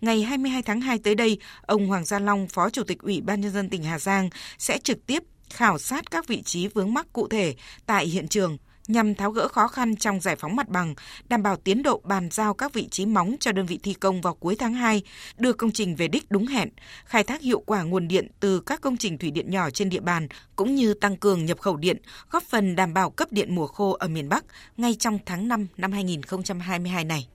Ngày 0.00 0.22
22 0.22 0.62
tháng 0.62 0.80
2 0.80 0.98
tới 0.98 1.14
đây, 1.14 1.38
ông 1.62 1.86
Hoàng 1.86 2.04
Gia 2.04 2.18
Long, 2.18 2.48
Phó 2.48 2.70
Chủ 2.70 2.82
tịch 2.84 2.98
Ủy 2.98 3.20
ban 3.20 3.40
Nhân 3.40 3.52
dân 3.52 3.68
tỉnh 3.68 3.82
Hà 3.82 3.98
Giang 3.98 4.30
sẽ 4.58 4.78
trực 4.78 5.06
tiếp 5.06 5.22
khảo 5.50 5.78
sát 5.78 6.10
các 6.10 6.26
vị 6.26 6.42
trí 6.42 6.68
vướng 6.68 6.94
mắc 6.94 7.06
cụ 7.12 7.28
thể 7.28 7.54
tại 7.86 8.06
hiện 8.06 8.28
trường 8.28 8.58
nhằm 8.88 9.14
tháo 9.14 9.30
gỡ 9.30 9.48
khó 9.48 9.68
khăn 9.68 9.96
trong 9.96 10.20
giải 10.20 10.36
phóng 10.36 10.56
mặt 10.56 10.68
bằng, 10.68 10.94
đảm 11.28 11.42
bảo 11.42 11.56
tiến 11.56 11.82
độ 11.82 12.00
bàn 12.04 12.28
giao 12.30 12.54
các 12.54 12.72
vị 12.72 12.88
trí 12.90 13.06
móng 13.06 13.36
cho 13.40 13.52
đơn 13.52 13.66
vị 13.66 13.78
thi 13.82 13.94
công 13.94 14.20
vào 14.20 14.34
cuối 14.34 14.56
tháng 14.58 14.74
2, 14.74 15.02
đưa 15.36 15.52
công 15.52 15.70
trình 15.72 15.96
về 15.96 16.08
đích 16.08 16.30
đúng 16.30 16.46
hẹn, 16.46 16.68
khai 17.04 17.24
thác 17.24 17.40
hiệu 17.40 17.62
quả 17.66 17.82
nguồn 17.82 18.08
điện 18.08 18.28
từ 18.40 18.60
các 18.60 18.80
công 18.80 18.96
trình 18.96 19.18
thủy 19.18 19.30
điện 19.30 19.50
nhỏ 19.50 19.70
trên 19.70 19.88
địa 19.88 20.00
bàn, 20.00 20.28
cũng 20.56 20.74
như 20.74 20.94
tăng 20.94 21.16
cường 21.16 21.44
nhập 21.44 21.60
khẩu 21.60 21.76
điện, 21.76 21.96
góp 22.30 22.42
phần 22.42 22.76
đảm 22.76 22.94
bảo 22.94 23.10
cấp 23.10 23.28
điện 23.30 23.54
mùa 23.54 23.66
khô 23.66 23.92
ở 23.92 24.08
miền 24.08 24.28
Bắc 24.28 24.44
ngay 24.76 24.94
trong 24.94 25.18
tháng 25.26 25.48
5 25.48 25.66
năm 25.76 25.92
2022 25.92 27.04
này. 27.04 27.28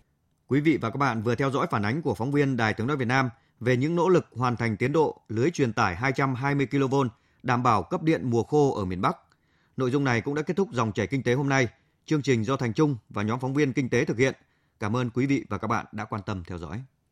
Quý 0.47 0.61
vị 0.61 0.77
và 0.81 0.89
các 0.89 0.97
bạn 0.97 1.21
vừa 1.21 1.35
theo 1.35 1.51
dõi 1.51 1.67
phản 1.71 1.85
ánh 1.85 2.01
của 2.01 2.15
phóng 2.15 2.31
viên 2.31 2.57
Đài 2.57 2.73
Tiếng 2.73 2.87
nói 2.87 2.97
Việt 2.97 3.07
Nam 3.07 3.29
về 3.59 3.77
những 3.77 3.95
nỗ 3.95 4.09
lực 4.09 4.25
hoàn 4.35 4.55
thành 4.55 4.77
tiến 4.77 4.91
độ 4.91 5.21
lưới 5.29 5.51
truyền 5.51 5.73
tải 5.73 5.95
220 5.95 6.67
kV 6.71 6.95
đảm 7.43 7.63
bảo 7.63 7.83
cấp 7.83 8.03
điện 8.03 8.29
mùa 8.29 8.43
khô 8.43 8.73
ở 8.73 8.85
miền 8.85 9.01
Bắc. 9.01 9.17
Nội 9.77 9.91
dung 9.91 10.03
này 10.03 10.21
cũng 10.21 10.35
đã 10.35 10.41
kết 10.41 10.57
thúc 10.57 10.69
dòng 10.71 10.91
chảy 10.91 11.07
kinh 11.07 11.23
tế 11.23 11.33
hôm 11.33 11.49
nay. 11.49 11.67
Chương 12.05 12.21
trình 12.21 12.45
do 12.45 12.57
Thành 12.57 12.73
Trung 12.73 12.97
và 13.09 13.23
nhóm 13.23 13.39
phóng 13.39 13.53
viên 13.53 13.73
kinh 13.73 13.89
tế 13.89 14.05
thực 14.05 14.17
hiện. 14.17 14.35
Cảm 14.79 14.95
ơn 14.95 15.09
quý 15.09 15.25
vị 15.25 15.45
và 15.49 15.57
các 15.57 15.67
bạn 15.67 15.85
đã 15.91 16.05
quan 16.05 16.21
tâm 16.25 16.43
theo 16.47 16.57
dõi. 16.57 16.83